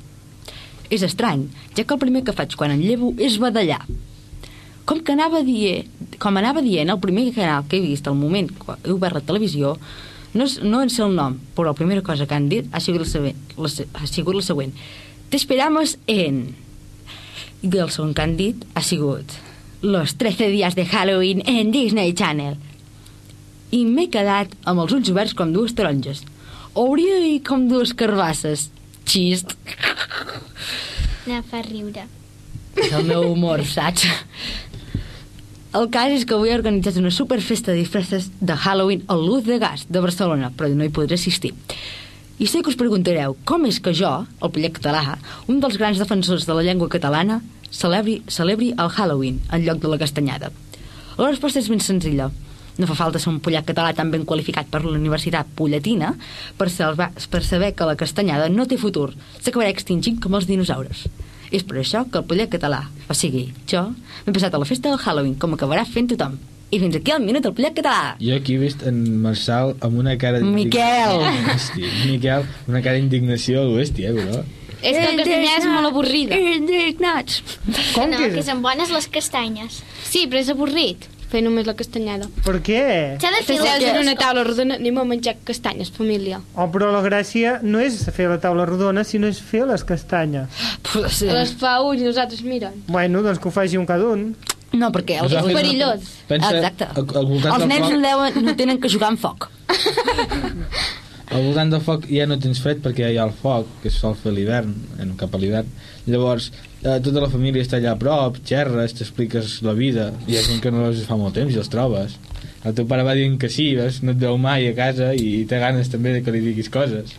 [0.88, 1.42] És estrany,
[1.76, 3.82] ja que el primer que faig quan em llevo és badallar.
[4.88, 8.48] Com que anava dient, com anava dient, el primer canal que he vist al moment
[8.48, 9.74] que he obert la televisió
[10.32, 12.80] no, és, no en sé el nom, però la primera cosa que han dit ha
[12.80, 13.42] sigut la següent.
[13.56, 13.68] La,
[14.00, 14.72] ha sigut la següent.
[15.28, 16.54] Te esperamos en...
[17.60, 19.34] I el segon que han dit ha sigut
[19.82, 22.56] Los 13 días de Halloween en Disney Channel.
[23.70, 26.24] I m'he quedat amb els ulls oberts com dues taronges.
[26.74, 28.70] Hauria dit com dues carbasses.
[29.04, 29.54] Xist.
[31.28, 32.08] No fa riure.
[32.78, 34.06] És el meu humor, saps?
[35.76, 39.44] El cas és que avui he organitzat una superfesta de disfresses de Halloween a Luz
[39.44, 41.50] de Gas de Barcelona, però no hi podré assistir.
[42.40, 44.08] I sé que us preguntareu com és que jo,
[44.40, 49.42] el pollet català, un dels grans defensors de la llengua catalana, celebri, celebri el Halloween
[49.52, 50.48] en lloc de la castanyada.
[51.18, 52.30] La resposta és ben senzilla.
[52.78, 56.14] No fa falta ser un pollet català tan ben qualificat per la Universitat Polletina
[56.56, 59.10] per, salvar, per saber que la castanyada no té futur,
[59.42, 61.04] s'acabarà extingint com els dinosaures.
[61.54, 63.86] És per això que el pollet català, o sigui, jo,
[64.26, 66.36] m'he passat a la festa del Halloween, com acabarà fent tothom.
[66.68, 68.16] I fins aquí el minut del pollet català.
[68.20, 70.42] Jo aquí he vist en Marçal amb una cara...
[70.44, 71.24] Miquel!
[71.54, 74.42] Hosti, Miquel, una cara d'indignació a l'hòstia, eh, bro?
[74.78, 76.36] És que el castellà és molt avorrida.
[76.58, 77.40] Indignats.
[77.96, 78.46] Com no, que que és?
[78.46, 79.80] són bones les castanyes.
[80.04, 82.28] Sí, però és avorrit fer només la castanyada.
[82.44, 82.82] Per què?
[83.20, 83.58] S'ha de fer
[83.90, 86.40] en una taula rodona, anem a menjar castanyes, família.
[86.56, 90.48] Oh, però la gràcia no és fer la taula rodona, sinó és fer les castanyes.
[91.12, 91.28] Sí.
[91.28, 92.82] Les fa un i nosaltres miren.
[92.88, 94.30] Bueno, doncs que ho faci un cada un.
[94.72, 96.08] No, perquè els, Nosaltres- perillós.
[96.28, 96.88] Pensa, Exacte.
[96.92, 99.48] Al, al els nens no, deuen, no tenen que jugar amb foc.
[101.28, 104.16] al voltant del foc ja no tens fred perquè hi ha el foc, que sol
[104.16, 104.72] fer l'hivern,
[105.20, 105.68] cap a l'hivern.
[106.08, 106.50] Llavors,
[106.82, 110.62] eh, tota la família està allà a prop, xerres, t'expliques la vida, hi ha gent
[110.64, 112.16] que no els fa molt temps i els trobes.
[112.64, 115.44] El teu pare va dient que sí, ves, no et veu mai a casa i
[115.50, 117.12] té ganes també de que li diguis coses.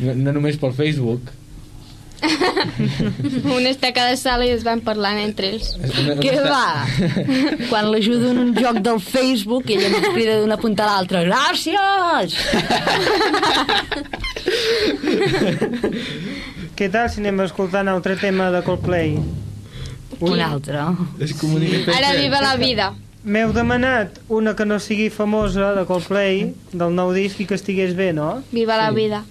[0.00, 1.30] No, no només pel Facebook.
[3.56, 5.74] Un està a cada sala i es van parlant entre ells.
[6.22, 6.86] Què va?
[7.68, 11.22] Quan l'ajudo en un joc del Facebook i ella ens crida d'una punta a l'altra
[11.26, 12.36] Gràcies!
[16.76, 19.16] Què tal si anem escoltant altre tema de Coldplay?
[20.22, 20.78] Un altre.
[20.78, 22.92] Ara viva la vida.
[23.22, 27.94] M'heu demanat una que no sigui famosa de Coldplay, del nou disc i que estigués
[27.94, 28.42] bé, no?
[28.50, 29.22] Viva la vida.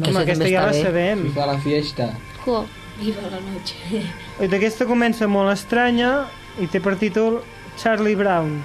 [0.00, 1.28] Home, aquesta ja la sabem.
[1.34, 2.10] Fa la fiesta.
[2.44, 2.64] Jo.
[2.98, 4.02] Viva la noche.
[4.44, 6.28] I d'aquesta comença molt estranya
[6.62, 7.40] i té per títol
[7.80, 8.60] Charlie Brown.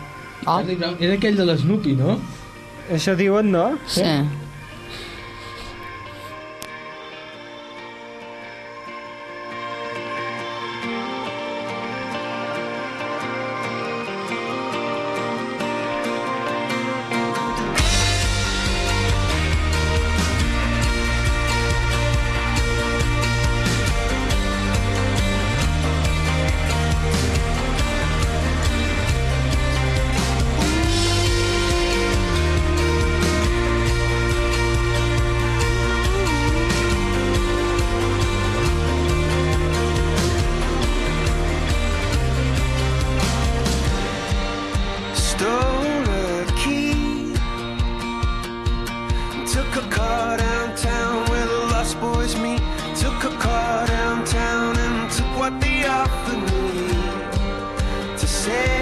[0.45, 0.59] Oh.
[0.59, 2.19] Charlie Brown era aquell de l'Snoopy, no?
[2.93, 3.71] Això diuen, no?
[3.89, 4.05] Sí.
[4.05, 4.48] Stole
[58.49, 58.78] to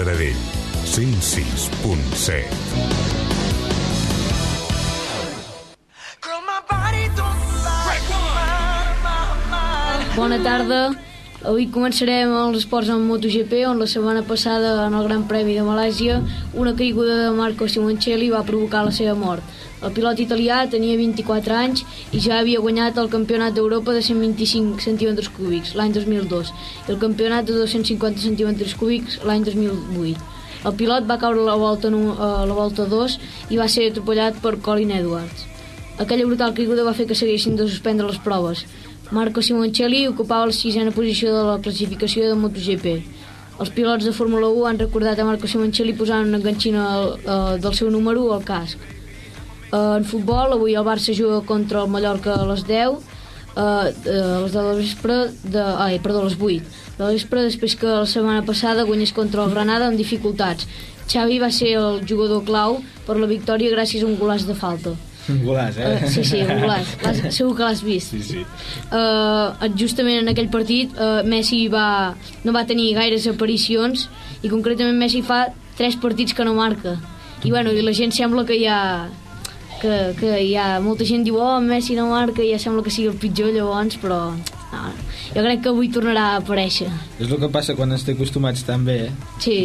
[0.00, 0.34] Taradell,
[0.86, 2.48] 106.7.
[10.16, 11.09] Bona tarda.
[11.40, 15.62] Avui començarem els esports amb MotoGP, on la setmana passada, en el Gran Premi de
[15.64, 16.18] Malàisia,
[16.52, 19.40] una caiguda de Marco Simoncelli va provocar la seva mort.
[19.80, 24.84] El pilot italià tenia 24 anys i ja havia guanyat el Campionat d'Europa de 125
[24.84, 30.20] centímetres cúbics l'any 2002 i el Campionat de 250 centímetres cúbics l'any 2008.
[30.68, 33.16] El pilot va caure a la volta, a la volta 2
[33.48, 35.48] i va ser atropellat per Colin Edwards.
[36.00, 38.66] Aquella brutal caiguda va fer que s'haguessin de suspendre les proves.
[39.10, 42.92] Marco Simoncelli ocupava la sisena posició de la classificació de MotoGP.
[43.60, 46.84] Els pilots de Fórmula 1 han recordat a Marco Simoncelli posant una enganxina
[47.18, 48.78] eh, del seu número al casc.
[48.78, 53.02] Eh, en futbol, avui el Barça juga contra el Mallorca a les 10,
[53.56, 56.62] eh, a les 10 de la vespre, de, ai, perdó, a les 8
[56.94, 60.70] de la vespre, després que la setmana passada guanyés contra el Granada amb dificultats.
[61.10, 62.78] Xavi va ser el jugador clau
[63.10, 64.94] per la victòria gràcies a un golaç de falta.
[65.28, 65.90] Un golaç, eh?
[66.00, 66.86] Uh, sí, sí, un golaç.
[67.04, 68.10] L'has- Segur que l'has vist.
[68.16, 68.44] Sí, sí.
[68.90, 72.14] Uh, justament en aquell partit uh, Messi va,
[72.44, 74.08] no va tenir gaires aparicions
[74.42, 75.44] i concretament Messi fa
[75.78, 76.96] tres partits que no marca
[77.44, 78.80] i, bueno, i la gent sembla que hi ha
[79.80, 82.90] que, que hi ha molta gent diu oh, Messi no marca i ja sembla que
[82.92, 84.82] sigui el pitjor llavors però no,
[85.30, 88.64] jo crec que avui tornarà a aparèixer És el que passa quan ens té acostumats
[88.68, 89.12] tan bé, eh?
[89.40, 89.58] Sí.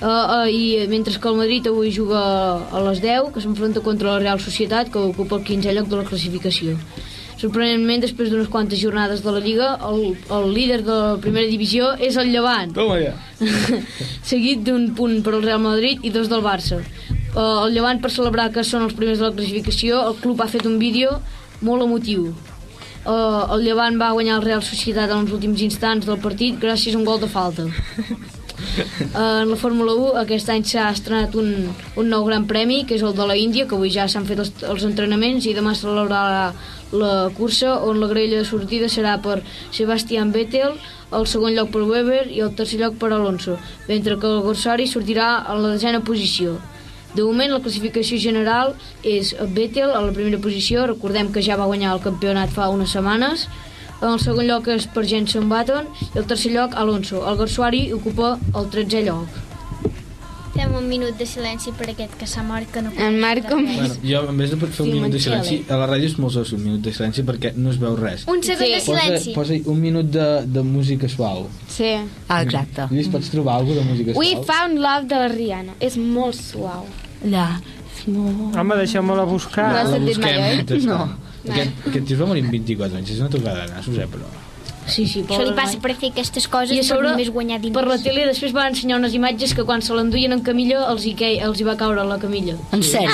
[0.00, 2.20] Uh, uh, I mentre que el Madrid avui juga
[2.68, 6.00] a les 10, que s'enfronta contra la Real Societat, que ocupa el 15è lloc de
[6.02, 6.76] la classificació.
[7.36, 11.90] Sorprenentment, després d'unes quantes jornades de la Lliga, el, el líder de la primera divisió
[12.00, 13.12] és el Llevant, Toma ja.
[14.30, 16.80] seguit d'un punt per al Real Madrid i dos del Barça.
[17.36, 20.48] Uh, el Llevant, per celebrar que són els primers de la classificació, el club ha
[20.48, 21.18] fet un vídeo
[21.60, 22.30] molt emotiu.
[23.04, 26.96] Uh, el Llevant va guanyar el Real Societat en els últims instants del partit gràcies
[26.96, 27.68] a un gol de falta.
[29.14, 31.50] En la Fórmula 1 aquest any s'ha estrenat un,
[31.96, 34.40] un nou gran premi que és el de la Índia, que avui ja s'han fet
[34.42, 36.52] els, els entrenaments i demà es celebrarà
[36.96, 39.40] la cursa on la grella de sortida serà per
[39.74, 40.76] Sebastian Vettel
[41.16, 44.86] el segon lloc per Weber i el tercer lloc per Alonso mentre que el Gorsari
[44.86, 46.56] sortirà a la desena posició.
[47.16, 51.68] De moment la classificació general és Vettel a la primera posició, recordem que ja va
[51.70, 53.46] guanyar el campionat fa unes setmanes
[54.02, 57.22] en el segon lloc és per Jenson Button i el tercer lloc Alonso.
[57.28, 59.42] El Garsuari ocupa el 13è lloc.
[60.56, 63.60] Fem un minut de silenci per aquest que s'ha mort que no En Marc com
[63.66, 66.14] Bueno, jo, en vez de fer un Sí, minut de silenci, a la ràdio és
[66.16, 68.24] molt sos un minut de silenci perquè no es veu res.
[68.32, 69.34] Un segon de silenci.
[69.36, 71.44] Posa, posa un minut de, de música suau.
[71.68, 71.92] Sí.
[72.28, 72.88] Ah, exacte.
[72.90, 74.44] Lluís, pots trobar alguna de música We suau?
[74.48, 75.76] found love de la Rihanna.
[75.80, 76.86] És molt suau.
[77.28, 77.60] La...
[78.06, 79.68] Home, deixeu-me-la buscar.
[79.72, 80.56] No has sentit mai, oi?
[80.62, 81.16] mentrestant.
[81.52, 84.06] Aquest, aquest tio es va morir amb 24 anys, és una tocada de nassos, eh,
[84.10, 84.28] però...
[84.86, 87.56] Sí, sí, Això li passa per fer aquestes coses I a per sobre, només guanyar
[87.58, 87.74] diners.
[87.74, 91.02] per la tele després van ensenyar unes imatges que quan se l'enduien en camilla els
[91.10, 92.54] hi, quei, els hi va caure la camilla.
[92.70, 93.10] En sèrio?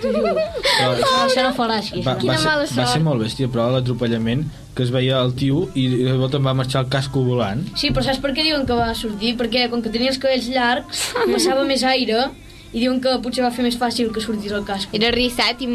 [0.00, 0.94] Però,
[1.26, 2.00] Això no fa gràcia.
[2.06, 5.84] va, va, ser, va ser molt bèstia, però l'atropellament que es veia el tio i
[6.06, 7.60] de volta em va marxar el casco volant.
[7.76, 9.34] Sí, però saps per què diuen que va sortir?
[9.36, 12.30] Perquè com que tenia els cabells llargs, passava més aire
[12.72, 14.88] i diuen que potser va fer més fàcil que sortís el casc.
[14.96, 15.74] Era rissat i...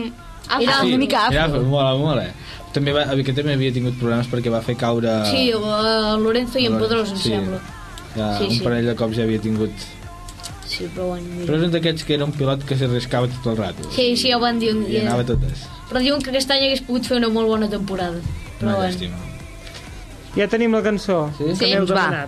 [0.60, 1.62] Era una mica Era, afro.
[1.64, 2.28] mola, mola.
[2.74, 5.12] També, va, que també havia tingut problemes perquè va fer caure...
[5.32, 7.30] Sí, el, el Lorenzo i en Pedrós, em Sí.
[7.34, 7.60] sembla.
[8.16, 8.60] Ja, Sí, un sí.
[8.64, 9.72] parell de cops ja havia tingut...
[10.68, 11.46] Sí, però bueno, mira.
[11.48, 13.88] Però és un d'aquests que era un pilot que s'arriscava tot el rato.
[13.96, 15.02] Sí, sí, ja ho van dir un I dia.
[15.08, 15.64] anava a totes.
[15.90, 18.20] Però diuen que aquest any hagués pogut fer una molt bona temporada.
[18.60, 18.92] Però Una bueno.
[18.92, 19.16] llàstima.
[20.36, 21.46] Ja tenim la cançó Sí?
[21.58, 22.28] que m'heu Doncs va.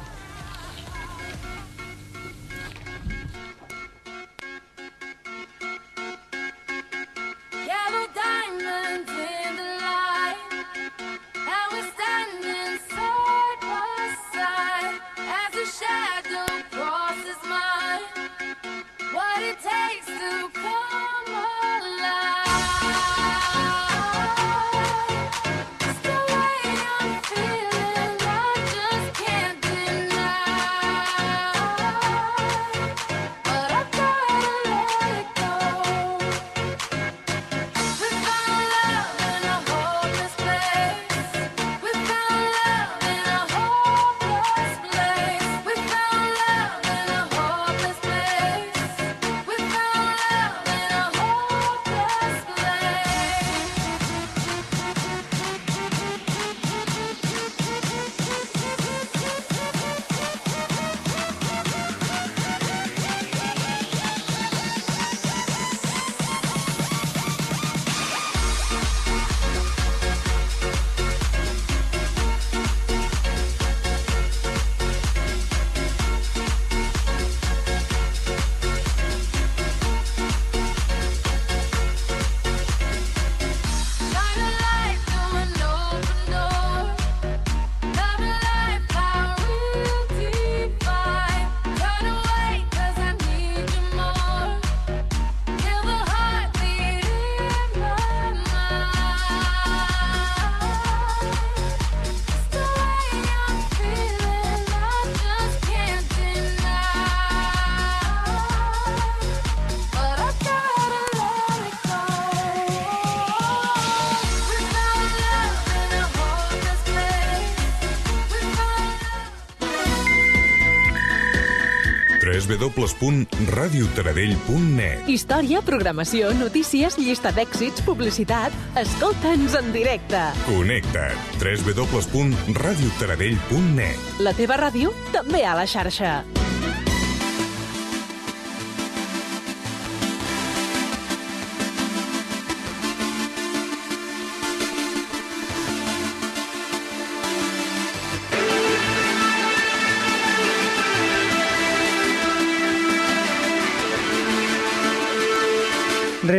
[122.49, 128.51] www.radiotaradell.net Història, programació, notícies, llista d'èxits, publicitat...
[128.79, 130.21] Escolta'ns en directe.
[130.47, 131.17] Connecta't.
[131.43, 136.38] www.radiotaradell.net La teva ràdio també a la xarxa.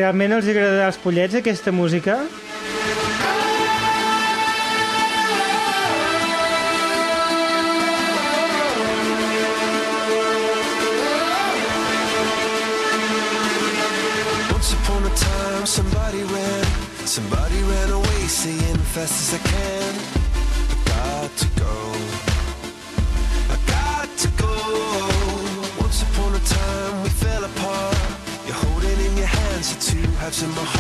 [0.01, 2.15] Realment els agradarà als pollets aquesta música?
[15.71, 16.65] Somebody ran,
[17.05, 20.20] somebody ran away, saying fast as I can.
[30.43, 30.80] in my heart.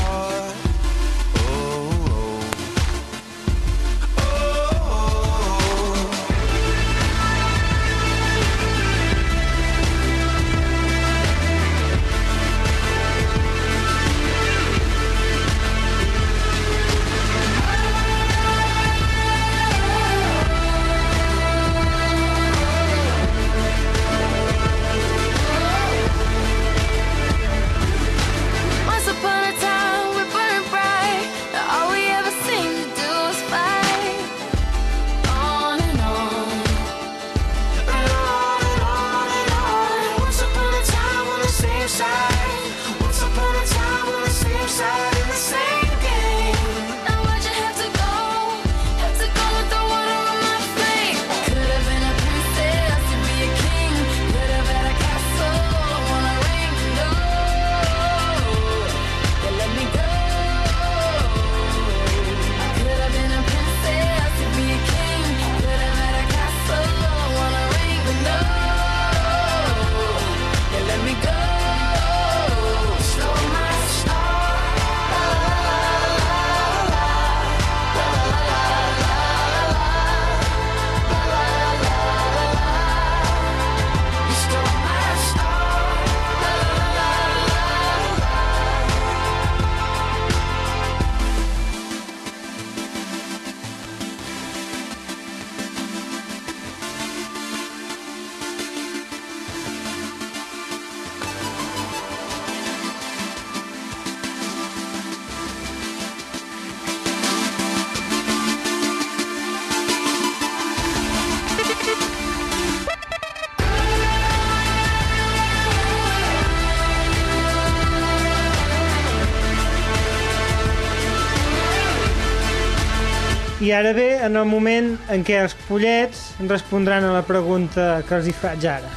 [123.80, 128.28] Ara ve en el moment en què els pollets respondran a la pregunta que els
[128.30, 128.90] hi faig ara.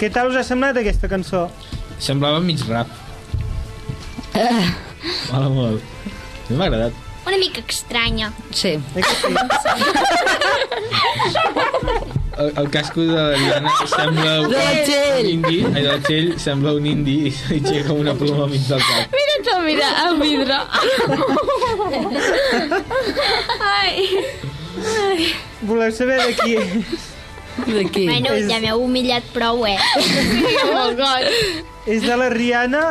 [0.00, 1.46] Què tal us ha semblat aquesta cançó?
[2.02, 2.90] Semblava mig rap.
[5.30, 5.82] Mola molt.
[6.04, 7.02] A mi m'ha agradat.
[7.24, 8.32] Una mica estranya.
[8.52, 8.74] Sí.
[12.36, 15.20] El, el casco de la Diana sembla un, De la Txell.
[15.22, 18.66] un indi, ai, de la Txell sembla un indi i aixeca una ploma al mig
[18.66, 19.14] del cap.
[19.64, 20.58] Mira el vidre.
[23.60, 24.08] Ai.
[25.00, 25.34] Ai.
[25.62, 26.56] Voleu saber de qui?
[27.66, 28.06] De qui?
[28.08, 29.78] Bueno, ja m'heu humillat prou, eh?
[30.74, 31.28] molt goig.
[31.86, 32.82] És de la Rihanna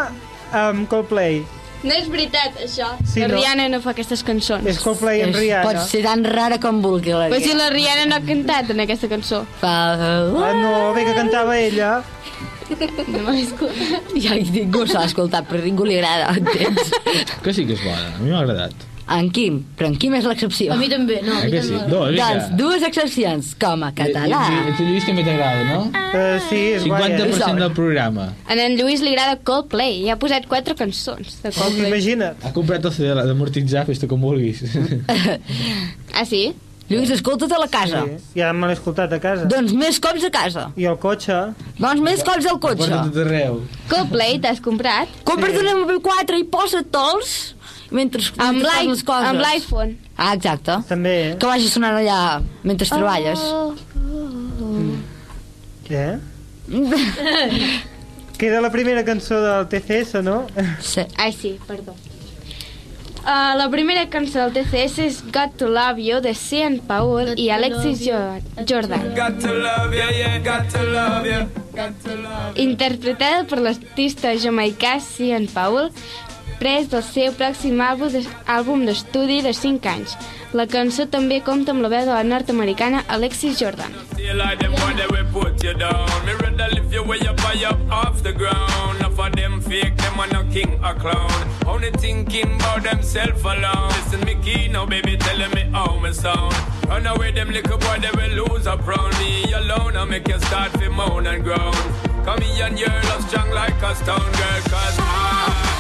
[0.54, 1.42] amb Coldplay.
[1.84, 2.94] No és veritat, això.
[3.04, 3.36] Sí, la no?
[3.36, 4.64] Rihanna no fa aquestes cançons.
[4.72, 5.68] És Coldplay amb Rihanna.
[5.68, 7.64] Pot ser tan rara com vulgui la Però si Rihanna.
[7.66, 9.44] la Rihanna no ha cantat en aquesta cançó.
[9.60, 9.74] Fa...
[10.00, 11.98] Ah, no, bé que cantava ella.
[13.14, 14.14] No m'ha escoltat.
[14.24, 16.92] Ja ningú s'ha escoltat, però a ningú li agrada, entens?
[17.44, 18.90] Que sí que és bona, a mi m'ha agradat.
[19.14, 20.72] En Quim, però en Quim és l'excepció.
[20.72, 21.74] A mi també, no, a Eh mi que sí?
[21.76, 21.92] també.
[21.92, 22.28] No, vinga.
[22.38, 24.40] Doncs dues excepcions, com a català.
[24.48, 25.82] I, i, i tu, Lluís, també t'agrada, no?
[25.92, 27.10] Uh, sí, és guai.
[27.12, 27.60] 50% Eh?
[27.60, 28.30] del programa.
[28.48, 31.92] A en Lluís li agrada Coldplay i ha posat quatre cançons de Coldplay.
[31.92, 32.40] Imagina't.
[32.48, 34.64] Ha comprat el CD d'amortitzar, fes-te com vulguis.
[36.14, 36.54] Ah, sí?
[36.90, 38.02] Lluís, escolta't a la casa.
[38.06, 39.46] Sí, ja me l'he escoltat a casa.
[39.50, 40.66] Doncs més cops a casa.
[40.78, 41.38] I el cotxe.
[41.80, 42.84] Doncs més cops al cotxe.
[42.90, 43.62] Porta tot arreu.
[43.90, 45.08] Coldplay t'has comprat?
[45.24, 46.44] Compra't una MP4 i
[47.94, 49.30] mentre Amb mentre fas l'i- les coses.
[49.30, 49.98] amb l'iPhone.
[50.18, 50.76] Ah, exacte.
[50.90, 51.16] També.
[51.40, 53.40] Que vagi sonant allà mentre treballes.
[53.40, 53.74] Oh.
[55.88, 56.06] Què?
[58.38, 60.48] Que era la primera cançó del TCS, no?
[60.82, 61.04] Sí.
[61.22, 61.94] Ai, sí, perdó.
[63.24, 67.50] Uh, la primera cançó del TCS és Got to Love You de Sean Paul i
[67.56, 69.14] Alexis Jo- Jordan.
[69.16, 71.48] Got to love you, yeah, got to love you.
[72.56, 75.88] Interpretada per l'artista jamaicà Sean Paul,
[76.64, 80.16] pres del seu pròxim àlbum de- àlbum d'estudi de 5 anys.
[80.54, 83.92] La cançó també compta amb la veu de la nord-americana Alexis Jordan.
[96.88, 99.98] Run away, them little boy, they will lose up round me alone.
[99.98, 101.74] I make you start to moan and groan.
[102.26, 105.73] Come here and your love strong like a stone girl, cause I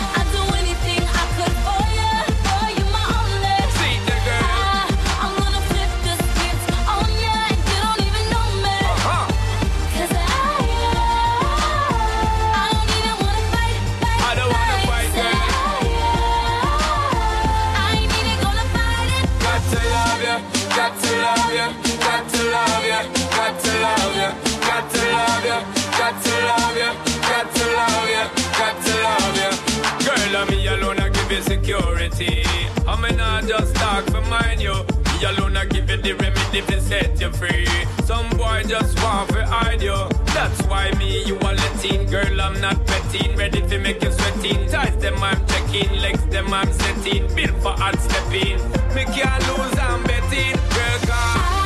[31.50, 32.44] alone,
[32.88, 34.74] I mean, I just talk for mine, you.
[34.74, 37.68] Me alone, I give you the remedy to set you free.
[38.06, 39.96] Some boy just want to hide you.
[40.34, 42.06] That's why me, you are letting.
[42.10, 43.36] Girl, I'm not petting.
[43.36, 44.70] Ready to make you sweating.
[44.70, 45.91] Ties them, I'm checking.
[46.02, 47.34] Legs them, I'm setting.
[47.36, 48.58] Built for hard stepping.
[48.96, 50.56] Me can't lose, I'm betting.
[50.74, 51.62] Girl.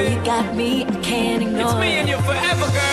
[0.00, 0.12] Good.
[0.12, 2.89] You got me, I can't ignore It's me and you forever, girl.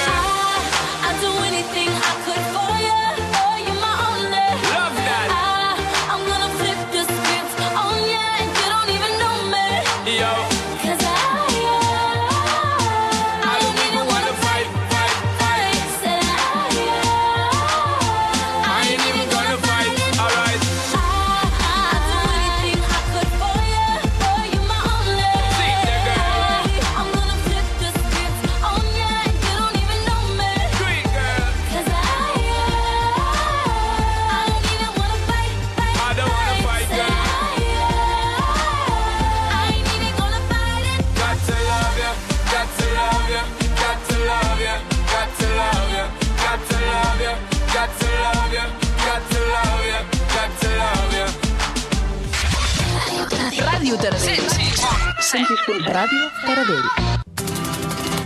[55.38, 56.86] Ràdio Taradell.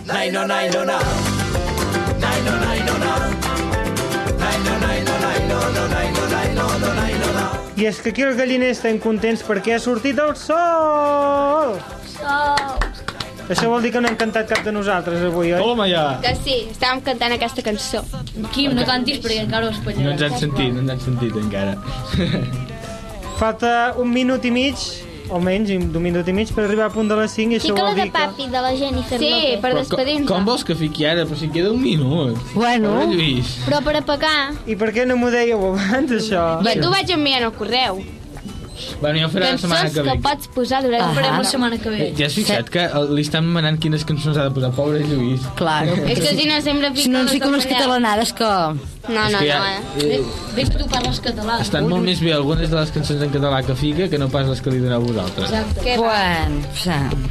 [0.08, 0.96] Nai no nai no na.
[2.24, 3.12] Nai no nai no na.
[4.40, 7.44] Nai no nai no nai no no nai no nai no no nai no na.
[7.76, 11.76] I és que aquí els galliners estem contents perquè ha sortit el sol!
[13.52, 15.60] Això vol dir que no hem cantat cap de nosaltres avui, oi?
[15.60, 16.06] Toma ja!
[16.24, 18.06] Que sí, estàvem cantant aquesta cançó.
[18.56, 20.16] Quim, no cantis perquè encara ho No espanyaràs.
[20.16, 21.76] ens han sentit, no ens han sentit encara.
[23.42, 24.80] Falta un minut i mig,
[25.32, 27.72] o menys, un minut i mig per arribar a punt de les 5 i això
[27.72, 28.18] Fica la vol de dir que...
[28.20, 29.60] papi de la Jennifer Sí, López.
[29.64, 30.28] per despedir-nos.
[30.30, 31.26] com vols que fiqui ara?
[31.26, 32.38] Però si queda un minut.
[32.54, 32.96] Bueno.
[33.00, 33.56] Pobre Lluís.
[33.66, 34.38] Però per apagar...
[34.68, 36.48] I per què no m'ho dèieu abans, això?
[36.66, 38.04] Bé, tu vaig enviant el correu.
[39.00, 40.22] Bueno, ja ho faré la setmana Cançons que que ve.
[40.26, 41.12] pots posar durant...
[41.14, 42.08] Farem la setmana que ve.
[42.18, 45.46] Ja has fixat que li estan manant quines cançons ha de posar, pobre Lluís.
[45.60, 45.94] Claro.
[46.10, 48.50] És que si no sempre Si no ens fica unes catalanades que...
[49.10, 50.02] No, no, ja, no.
[50.04, 50.20] eh,
[50.56, 51.56] Ves que tu parles català.
[51.64, 54.46] estan molt més bé algunes de les cançons en català que fica que no pas
[54.48, 55.50] les que li doneu vosaltres.
[55.50, 55.82] Exacte.
[55.88, 56.12] Què va?
[56.12, 56.62] Bueno.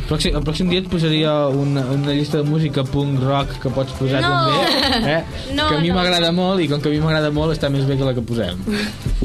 [0.01, 3.71] El pròxim, el pròxim dia et posaria una, una llista de música punk rock que
[3.71, 4.33] pots posar No.
[4.35, 5.25] també, eh?
[5.55, 5.95] No, que a mi no.
[6.01, 8.23] m'agrada molt i com que a mi m'agrada molt està més bé que la que
[8.23, 8.59] posem.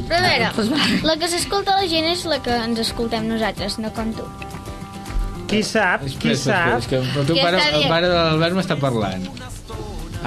[0.06, 0.52] Però a veure,
[1.02, 4.22] la que s'escolta la gent és la que ens escoltem nosaltres, no com tu.
[5.50, 6.78] Qui sap, qui Espera, espera, sap.
[6.80, 9.26] és que el teu pare, el pare de l'Albert m'està parlant.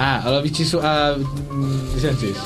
[0.00, 0.64] Ah, a la Vichy...
[0.64, 1.12] Su- a...
[1.92, 2.40] Llicències.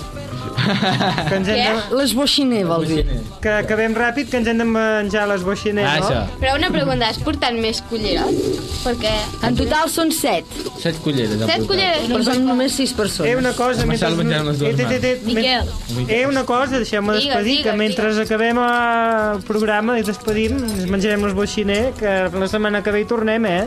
[0.54, 1.96] Que ens hem de...
[1.98, 3.02] L'esboixiner, vol dir.
[3.42, 6.08] Que acabem ràpid, que ens hem de menjar les boixines, Ah, no?
[6.08, 6.40] això.
[6.40, 8.58] Però una pregunta, has portat més culleres?
[8.84, 9.12] Perquè...
[9.46, 10.50] En total són set.
[10.82, 11.38] Set culleres.
[11.46, 12.06] Set culleres?
[12.10, 13.30] Però són només sis persones.
[13.32, 14.10] Eh, una cosa, mentre...
[14.14, 15.72] les Eh, eh, eh, eh, Miquel.
[16.08, 21.26] Eh, una cosa, deixeu-me Digues, despedir, que mentre acabem el programa i despedim, ens menjarem
[21.30, 23.64] els boixiner, que la setmana que ve hi tornem, eh?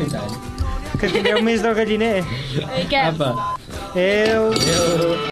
[0.00, 0.51] I tant.
[1.00, 2.22] Que tingueu més del galliner.
[2.76, 3.12] Miquel.
[3.12, 3.32] Apa.
[3.92, 4.50] Adéu.
[4.52, 5.30] Adéu.